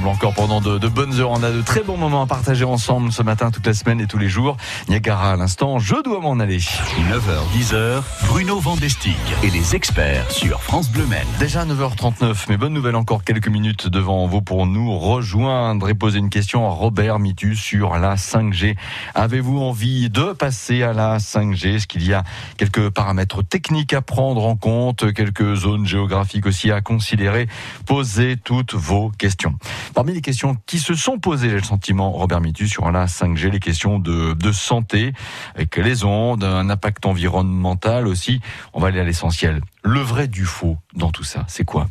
Ensemble 0.00 0.08
encore 0.08 0.34
pendant 0.34 0.60
de, 0.60 0.78
de, 0.78 0.88
bonnes 0.88 1.20
heures. 1.20 1.30
On 1.30 1.42
a 1.42 1.50
de 1.50 1.60
très 1.60 1.82
bons 1.82 1.96
moments 1.96 2.22
à 2.22 2.26
partager 2.26 2.64
ensemble 2.64 3.12
ce 3.12 3.22
matin, 3.22 3.50
toute 3.50 3.66
la 3.66 3.74
semaine 3.74 4.00
et 4.00 4.06
tous 4.06 4.18
les 4.18 4.28
jours. 4.28 4.56
Niagara 4.88 5.32
à 5.32 5.36
l'instant, 5.36 5.78
je 5.78 5.96
dois 6.02 6.20
m'en 6.20 6.38
aller. 6.38 6.58
9h, 6.58 7.58
10h, 7.58 8.02
Bruno 8.26 8.58
Vandestick 8.60 9.16
et 9.42 9.50
les 9.50 9.74
experts 9.74 10.30
sur 10.30 10.62
France 10.62 10.90
Bleu 10.90 11.04
Maine. 11.06 11.26
Déjà 11.38 11.64
9h39, 11.64 12.46
mais 12.48 12.56
bonne 12.56 12.72
nouvelle 12.72 12.96
encore 12.96 13.24
quelques 13.24 13.48
minutes 13.48 13.88
devant 13.88 14.26
vous 14.26 14.42
pour 14.42 14.66
nous 14.66 14.96
rejoindre 14.98 15.88
et 15.88 15.94
poser 15.94 16.18
une 16.18 16.30
question 16.30 16.66
à 16.66 16.70
Robert 16.70 17.18
Mitu 17.18 17.56
sur 17.56 17.96
la 17.98 18.16
5G. 18.16 18.76
Avez-vous 19.14 19.58
envie 19.58 20.08
de 20.08 20.32
passer 20.32 20.82
à 20.82 20.92
la 20.92 21.18
5G 21.18 21.76
Est-ce 21.76 21.86
qu'il 21.86 22.06
y 22.06 22.14
a 22.14 22.24
quelques 22.56 22.90
paramètres 22.90 23.42
techniques 23.42 23.92
à 23.92 24.02
prendre 24.02 24.44
en 24.44 24.56
compte, 24.56 25.12
quelques 25.12 25.54
zones 25.54 25.86
géographiques 25.86 26.46
aussi 26.46 26.70
à 26.70 26.80
considérer? 26.80 27.48
Posez 27.86 28.36
toutes 28.36 28.74
vos 28.74 29.10
questions. 29.18 29.54
Parmi 29.94 30.14
les 30.14 30.20
questions 30.20 30.56
qui 30.66 30.78
se 30.78 30.94
sont 30.94 31.18
posées, 31.18 31.50
j'ai 31.50 31.56
le 31.56 31.62
sentiment, 31.62 32.12
Robert 32.12 32.40
Mitu, 32.40 32.68
sur 32.68 32.90
la 32.90 33.06
5G, 33.06 33.50
les 33.50 33.60
questions 33.60 33.98
de, 33.98 34.52
santé, 34.52 35.12
avec 35.54 35.76
les 35.76 36.04
ondes, 36.04 36.44
un 36.44 36.70
impact 36.70 37.06
environnemental 37.06 38.06
aussi. 38.06 38.40
On 38.72 38.80
va 38.80 38.88
aller 38.88 39.00
à 39.00 39.04
l'essentiel. 39.04 39.60
Le 39.82 40.00
vrai 40.00 40.28
du 40.28 40.44
faux 40.44 40.78
dans 40.94 41.10
tout 41.10 41.24
ça, 41.24 41.44
c'est 41.48 41.64
quoi? 41.64 41.88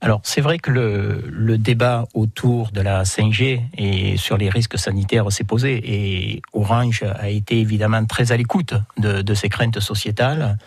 Alors 0.00 0.20
c'est 0.22 0.42
vrai 0.42 0.58
que 0.58 0.70
le, 0.70 1.24
le, 1.30 1.56
débat 1.56 2.06
autour 2.12 2.72
de 2.72 2.82
la 2.82 3.04
5G 3.04 3.62
et 3.78 4.18
sur 4.18 4.36
les 4.36 4.50
risques 4.50 4.78
sanitaires 4.78 5.32
s'est 5.32 5.44
posé 5.44 5.80
et 5.82 6.42
Orange 6.52 7.04
a 7.18 7.30
été 7.30 7.58
évidemment 7.58 8.04
très 8.04 8.30
à 8.30 8.36
l'écoute 8.36 8.74
de, 8.98 9.22
de 9.22 9.34
ces 9.34 9.48
craintes 9.48 9.80
sociétales. 9.80 10.58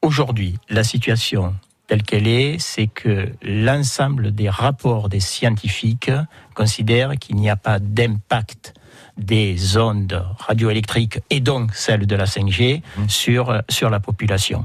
Aujourd'hui, 0.00 0.58
la 0.68 0.82
situation 0.82 1.54
telle 1.86 2.02
qu'elle 2.02 2.26
est, 2.26 2.58
c'est 2.58 2.86
que 2.86 3.32
l'ensemble 3.42 4.32
des 4.32 4.48
rapports 4.48 5.08
des 5.08 5.20
scientifiques 5.20 6.10
considèrent 6.54 7.16
qu'il 7.18 7.36
n'y 7.36 7.50
a 7.50 7.56
pas 7.56 7.78
d'impact 7.78 8.74
des 9.16 9.76
ondes 9.76 10.24
radioélectriques 10.38 11.20
et 11.30 11.40
donc 11.40 11.74
celles 11.74 12.06
de 12.06 12.16
la 12.16 12.24
5G 12.24 12.80
mmh. 12.80 13.08
sur, 13.08 13.62
sur 13.68 13.90
la 13.90 14.00
population. 14.00 14.64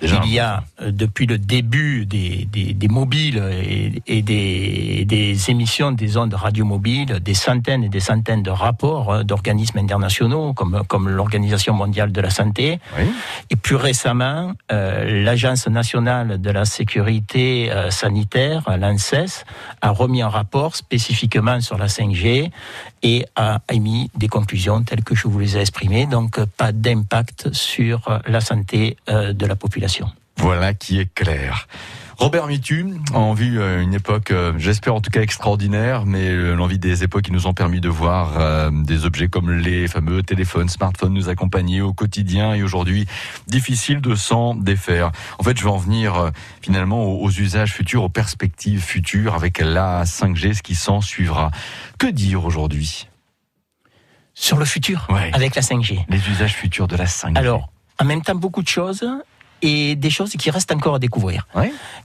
Déjà. 0.00 0.22
Il 0.24 0.32
y 0.32 0.38
a, 0.38 0.62
depuis 0.80 1.26
le 1.26 1.38
début 1.38 2.06
des, 2.06 2.46
des, 2.50 2.72
des 2.72 2.88
mobiles 2.88 3.42
et, 3.52 4.02
et 4.06 4.22
des, 4.22 5.04
des, 5.04 5.50
émissions 5.50 5.92
des 5.92 6.16
ondes 6.16 6.34
radiomobiles, 6.34 7.20
des 7.20 7.34
centaines 7.34 7.84
et 7.84 7.88
des 7.88 8.00
centaines 8.00 8.42
de 8.42 8.50
rapports 8.50 9.24
d'organismes 9.24 9.78
internationaux, 9.78 10.54
comme, 10.54 10.82
comme 10.88 11.08
l'Organisation 11.08 11.74
mondiale 11.74 12.12
de 12.12 12.20
la 12.20 12.30
santé. 12.30 12.80
Oui. 12.98 13.04
Et 13.50 13.56
plus 13.56 13.76
récemment, 13.76 14.52
euh, 14.72 15.24
l'Agence 15.24 15.66
nationale 15.68 16.40
de 16.40 16.50
la 16.50 16.64
sécurité 16.64 17.70
euh, 17.70 17.90
sanitaire, 17.90 18.62
l'ANSES, 18.78 19.44
a 19.82 19.90
remis 19.90 20.22
un 20.22 20.28
rapport 20.28 20.76
spécifiquement 20.76 21.60
sur 21.60 21.76
la 21.76 21.86
5G 21.86 22.50
et 23.02 23.26
a 23.36 23.60
émis 23.70 24.10
des 24.14 24.28
conclusions 24.28 24.82
telles 24.82 25.04
que 25.04 25.14
je 25.14 25.28
vous 25.28 25.38
les 25.38 25.56
ai 25.56 25.60
exprimées. 25.60 26.06
Donc, 26.06 26.42
pas 26.56 26.72
d'impact 26.72 27.52
sur 27.52 28.20
la 28.26 28.40
santé 28.40 28.96
euh, 29.08 29.32
de 29.32 29.46
la 29.46 29.56
population. 29.56 29.89
Voilà 30.36 30.74
qui 30.74 30.98
est 30.98 31.12
clair. 31.12 31.66
Robert 32.20 32.48
Mitu, 32.48 32.84
en 33.14 33.32
vue 33.32 33.58
euh, 33.58 33.80
une 33.80 33.94
époque, 33.94 34.30
euh, 34.30 34.52
j'espère 34.58 34.94
en 34.94 35.00
tout 35.00 35.10
cas 35.10 35.22
extraordinaire, 35.22 36.04
mais 36.04 36.28
euh, 36.28 36.54
l'envie 36.54 36.78
des 36.78 37.02
époques 37.02 37.22
qui 37.22 37.32
nous 37.32 37.46
ont 37.46 37.54
permis 37.54 37.80
de 37.80 37.88
voir 37.88 38.70
des 38.70 39.06
objets 39.06 39.28
comme 39.28 39.50
les 39.50 39.88
fameux 39.88 40.22
téléphones, 40.22 40.68
smartphones 40.68 41.14
nous 41.14 41.30
accompagner 41.30 41.80
au 41.80 41.94
quotidien 41.94 42.52
et 42.52 42.62
aujourd'hui 42.62 43.06
difficile 43.46 44.02
de 44.02 44.14
s'en 44.14 44.54
défaire. 44.54 45.12
En 45.38 45.44
fait, 45.44 45.56
je 45.56 45.64
vais 45.64 45.70
en 45.70 45.78
venir 45.78 46.30
finalement 46.60 47.04
aux, 47.04 47.24
aux, 47.24 47.30
usages 47.30 47.72
futurs, 47.72 48.04
aux 48.04 48.10
perspectives 48.10 48.82
futures 48.82 49.34
avec 49.34 49.58
la 49.58 50.04
5G, 50.04 50.54
ce 50.54 50.62
qui 50.62 50.74
s'en 50.74 51.00
suivra. 51.00 51.50
Que 51.98 52.06
dire 52.06 52.44
aujourd'hui? 52.44 53.08
Sur 54.34 54.58
le 54.58 54.66
futur, 54.66 55.06
ouais. 55.08 55.30
avec 55.32 55.54
la 55.54 55.62
5G. 55.62 56.04
Les 56.08 56.28
usages 56.28 56.54
futurs 56.54 56.86
de 56.86 56.96
la 56.96 57.06
5G. 57.06 57.38
Alors, 57.38 57.72
en 57.98 58.04
même 58.04 58.20
temps, 58.20 58.34
beaucoup 58.34 58.62
de 58.62 58.68
choses 58.68 59.06
et 59.62 59.96
des 59.96 60.10
choses 60.10 60.32
qui 60.32 60.50
restent 60.50 60.72
encore 60.72 60.96
à 60.96 60.98
découvrir. 60.98 61.46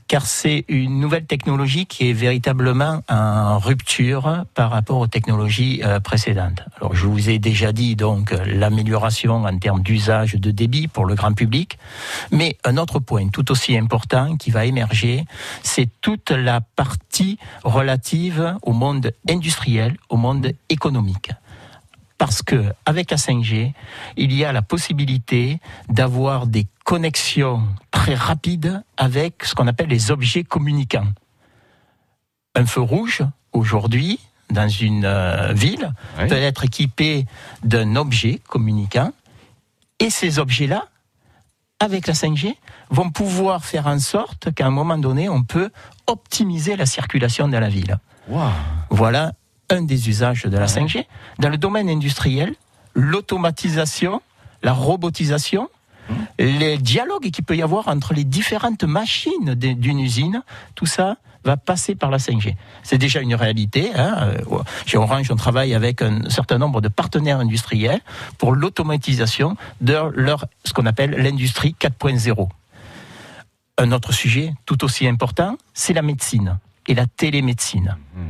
Car 0.08 0.24
c'est 0.26 0.64
une 0.68 1.00
nouvelle 1.00 1.26
technologie 1.26 1.86
qui 1.86 2.10
est 2.10 2.12
véritablement 2.12 3.02
en 3.08 3.58
rupture 3.58 4.44
par 4.54 4.70
rapport 4.70 4.98
aux 4.98 5.06
technologies 5.06 5.82
euh, 5.84 5.98
précédentes. 6.00 6.62
Alors 6.76 6.94
je 6.94 7.06
vous 7.06 7.28
ai 7.28 7.38
déjà 7.38 7.72
dit 7.72 7.96
donc 7.96 8.34
l'amélioration 8.46 9.44
en 9.44 9.58
termes 9.58 9.82
d'usage 9.82 10.34
de 10.34 10.50
débit 10.50 10.86
pour 10.86 11.06
le 11.06 11.14
grand 11.14 11.32
public, 11.32 11.78
mais 12.30 12.56
un 12.64 12.76
autre 12.76 13.00
point 13.00 13.28
tout 13.28 13.50
aussi 13.50 13.76
important 13.76 14.36
qui 14.36 14.50
va 14.50 14.64
émerger, 14.64 15.24
c'est 15.62 15.88
toute 16.00 16.30
la 16.30 16.60
partie 16.60 17.38
relative 17.64 18.56
au 18.62 18.72
monde 18.72 19.12
industriel, 19.28 19.96
au 20.08 20.16
monde 20.16 20.52
économique 20.68 21.30
parce 22.18 22.42
que 22.42 22.72
avec 22.84 23.10
la 23.10 23.16
5G, 23.16 23.72
il 24.16 24.32
y 24.32 24.44
a 24.44 24.52
la 24.52 24.62
possibilité 24.62 25.60
d'avoir 25.88 26.46
des 26.46 26.66
connexions 26.84 27.62
très 27.90 28.14
rapides 28.14 28.82
avec 28.96 29.44
ce 29.44 29.54
qu'on 29.54 29.66
appelle 29.66 29.88
les 29.88 30.10
objets 30.10 30.44
communicants. 30.44 31.08
Un 32.54 32.66
feu 32.66 32.80
rouge 32.80 33.22
aujourd'hui 33.52 34.18
dans 34.50 34.68
une 34.68 35.04
euh, 35.04 35.52
ville 35.52 35.92
oui. 36.18 36.28
peut 36.28 36.36
être 36.36 36.64
équipé 36.64 37.26
d'un 37.64 37.96
objet 37.96 38.40
communicant 38.48 39.12
et 39.98 40.10
ces 40.10 40.38
objets-là 40.38 40.86
avec 41.80 42.06
la 42.06 42.14
5G 42.14 42.54
vont 42.90 43.10
pouvoir 43.10 43.64
faire 43.64 43.86
en 43.86 43.98
sorte 43.98 44.54
qu'à 44.54 44.66
un 44.66 44.70
moment 44.70 44.98
donné 44.98 45.28
on 45.28 45.42
peut 45.42 45.70
optimiser 46.06 46.76
la 46.76 46.86
circulation 46.86 47.48
dans 47.48 47.60
la 47.60 47.68
ville. 47.68 47.98
Wow. 48.28 48.50
Voilà 48.90 49.32
un 49.70 49.82
des 49.82 50.08
usages 50.08 50.44
de 50.44 50.56
la 50.56 50.66
5G. 50.66 51.04
Dans 51.38 51.48
le 51.48 51.58
domaine 51.58 51.88
industriel, 51.88 52.54
l'automatisation, 52.94 54.22
la 54.62 54.72
robotisation, 54.72 55.68
mmh. 56.08 56.14
les 56.38 56.78
dialogues 56.78 57.30
qu'il 57.30 57.44
peut 57.44 57.56
y 57.56 57.62
avoir 57.62 57.88
entre 57.88 58.14
les 58.14 58.24
différentes 58.24 58.84
machines 58.84 59.54
d'une 59.54 60.00
usine, 60.00 60.42
tout 60.74 60.86
ça 60.86 61.16
va 61.44 61.56
passer 61.56 61.94
par 61.94 62.10
la 62.10 62.18
5G. 62.18 62.56
C'est 62.82 62.98
déjà 62.98 63.20
une 63.20 63.34
réalité. 63.34 63.92
Hein. 63.94 64.32
Chez 64.84 64.98
Orange, 64.98 65.30
on 65.30 65.36
travaille 65.36 65.74
avec 65.74 66.02
un 66.02 66.28
certain 66.28 66.58
nombre 66.58 66.80
de 66.80 66.88
partenaires 66.88 67.38
industriels 67.38 68.00
pour 68.36 68.52
l'automatisation 68.52 69.56
de 69.80 69.96
leur, 70.14 70.46
ce 70.64 70.72
qu'on 70.72 70.86
appelle 70.86 71.12
l'industrie 71.12 71.76
4.0. 71.80 72.48
Un 73.78 73.92
autre 73.92 74.12
sujet 74.12 74.54
tout 74.64 74.84
aussi 74.84 75.06
important, 75.06 75.56
c'est 75.72 75.92
la 75.92 76.02
médecine 76.02 76.58
et 76.88 76.94
la 76.94 77.06
télémédecine. 77.06 77.96
Mmh. 78.14 78.20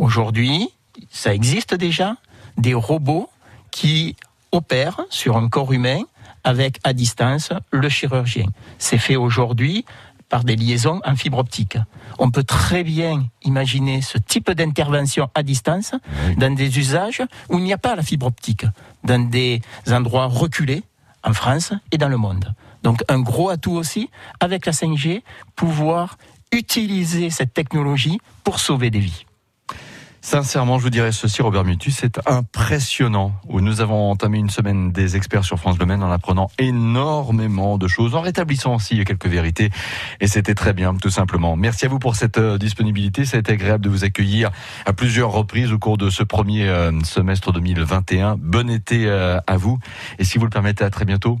Aujourd'hui, 0.00 0.70
ça 1.10 1.34
existe 1.34 1.74
déjà, 1.74 2.16
des 2.56 2.72
robots 2.72 3.28
qui 3.70 4.16
opèrent 4.50 5.02
sur 5.10 5.36
un 5.36 5.50
corps 5.50 5.74
humain 5.74 6.00
avec 6.42 6.78
à 6.84 6.94
distance 6.94 7.52
le 7.70 7.86
chirurgien. 7.90 8.46
C'est 8.78 8.96
fait 8.96 9.16
aujourd'hui 9.16 9.84
par 10.30 10.42
des 10.42 10.56
liaisons 10.56 11.02
en 11.04 11.16
fibre 11.16 11.36
optique. 11.36 11.76
On 12.18 12.30
peut 12.30 12.44
très 12.44 12.82
bien 12.82 13.26
imaginer 13.42 14.00
ce 14.00 14.16
type 14.16 14.50
d'intervention 14.50 15.28
à 15.34 15.42
distance 15.42 15.92
oui. 16.26 16.36
dans 16.36 16.54
des 16.54 16.78
usages 16.78 17.20
où 17.50 17.58
il 17.58 17.64
n'y 17.64 17.74
a 17.74 17.78
pas 17.78 17.94
la 17.94 18.02
fibre 18.02 18.24
optique, 18.24 18.64
dans 19.04 19.28
des 19.28 19.60
endroits 19.86 20.28
reculés 20.28 20.82
en 21.24 21.34
France 21.34 21.74
et 21.92 21.98
dans 21.98 22.08
le 22.08 22.16
monde. 22.16 22.54
Donc 22.82 23.04
un 23.10 23.20
gros 23.20 23.50
atout 23.50 23.72
aussi 23.72 24.08
avec 24.40 24.64
la 24.64 24.72
5G, 24.72 25.20
pouvoir 25.56 26.16
utiliser 26.52 27.28
cette 27.28 27.52
technologie 27.52 28.18
pour 28.44 28.60
sauver 28.60 28.88
des 28.88 29.00
vies. 29.00 29.26
Sincèrement, 30.22 30.78
je 30.78 30.82
vous 30.82 30.90
dirais 30.90 31.12
ceci, 31.12 31.40
Robert 31.40 31.64
Mutu, 31.64 31.90
c'est 31.90 32.20
impressionnant. 32.28 33.32
Où 33.48 33.62
nous 33.62 33.80
avons 33.80 34.10
entamé 34.10 34.38
une 34.38 34.50
semaine 34.50 34.92
des 34.92 35.16
experts 35.16 35.44
sur 35.44 35.58
France 35.58 35.78
Le 35.78 35.90
en 35.90 36.10
apprenant 36.10 36.50
énormément 36.58 37.78
de 37.78 37.88
choses, 37.88 38.14
en 38.14 38.20
rétablissant 38.20 38.74
aussi 38.74 39.02
quelques 39.04 39.26
vérités. 39.26 39.70
Et 40.20 40.26
c'était 40.26 40.54
très 40.54 40.74
bien, 40.74 40.94
tout 40.94 41.10
simplement. 41.10 41.56
Merci 41.56 41.86
à 41.86 41.88
vous 41.88 41.98
pour 41.98 42.16
cette 42.16 42.36
euh, 42.36 42.58
disponibilité. 42.58 43.24
Ça 43.24 43.38
a 43.38 43.40
été 43.40 43.52
agréable 43.52 43.82
de 43.82 43.88
vous 43.88 44.04
accueillir 44.04 44.50
à 44.84 44.92
plusieurs 44.92 45.32
reprises 45.32 45.72
au 45.72 45.78
cours 45.78 45.96
de 45.96 46.10
ce 46.10 46.22
premier 46.22 46.68
euh, 46.68 46.92
semestre 47.02 47.50
2021. 47.52 48.36
Bon 48.36 48.68
été 48.68 49.06
euh, 49.06 49.40
à 49.46 49.56
vous. 49.56 49.78
Et 50.18 50.24
si 50.24 50.36
vous 50.36 50.44
le 50.44 50.50
permettez, 50.50 50.84
à 50.84 50.90
très 50.90 51.06
bientôt. 51.06 51.38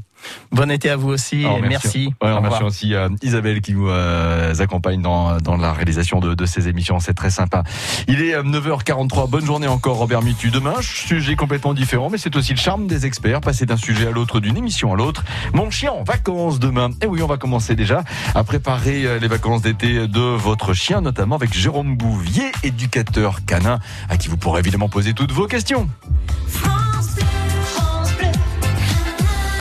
Bon 0.52 0.70
été 0.70 0.90
à 0.90 0.96
vous 0.96 1.10
aussi 1.10 1.44
Alors, 1.44 1.58
et 1.58 1.62
merci. 1.62 1.70
merci. 1.70 2.14
Ouais, 2.22 2.40
merci 2.40 2.62
aussi 2.62 2.94
à 2.94 3.08
Isabelle 3.22 3.60
qui 3.60 3.74
nous 3.74 3.88
euh, 3.88 4.54
accompagne 4.58 5.00
dans, 5.00 5.38
dans 5.38 5.56
la 5.56 5.72
réalisation 5.72 6.20
de, 6.20 6.34
de 6.34 6.46
ces 6.46 6.68
émissions. 6.68 6.98
C'est 7.00 7.14
très 7.14 7.30
sympa. 7.30 7.62
Il 8.08 8.22
est 8.22 8.36
9h43. 8.36 9.28
Bonne 9.28 9.44
journée 9.44 9.68
encore, 9.68 9.96
Robert 9.96 10.22
Mitu. 10.22 10.50
Demain, 10.50 10.74
sujet 10.80 11.36
complètement 11.36 11.74
différent, 11.74 12.10
mais 12.10 12.18
c'est 12.18 12.34
aussi 12.36 12.52
le 12.52 12.58
charme 12.58 12.86
des 12.86 13.06
experts. 13.06 13.40
Passer 13.40 13.66
d'un 13.66 13.76
sujet 13.76 14.08
à 14.08 14.10
l'autre, 14.10 14.40
d'une 14.40 14.56
émission 14.56 14.92
à 14.92 14.96
l'autre. 14.96 15.24
Mon 15.54 15.70
chien 15.70 15.92
en 15.92 16.02
vacances 16.02 16.58
demain. 16.58 16.90
Et 17.02 17.06
oui, 17.06 17.22
on 17.22 17.26
va 17.26 17.36
commencer 17.36 17.74
déjà 17.74 18.02
à 18.34 18.44
préparer 18.44 19.06
euh, 19.06 19.18
les 19.18 19.28
vacances 19.28 19.62
d'été 19.62 20.06
de 20.08 20.20
votre 20.20 20.74
chien, 20.74 21.00
notamment 21.00 21.36
avec 21.36 21.52
Jérôme 21.54 21.96
Bouvier, 21.96 22.50
éducateur 22.62 23.44
canin, 23.44 23.78
à 24.08 24.16
qui 24.16 24.28
vous 24.28 24.36
pourrez 24.36 24.60
évidemment 24.60 24.88
poser 24.88 25.14
toutes 25.14 25.32
vos 25.32 25.46
questions. 25.46 25.88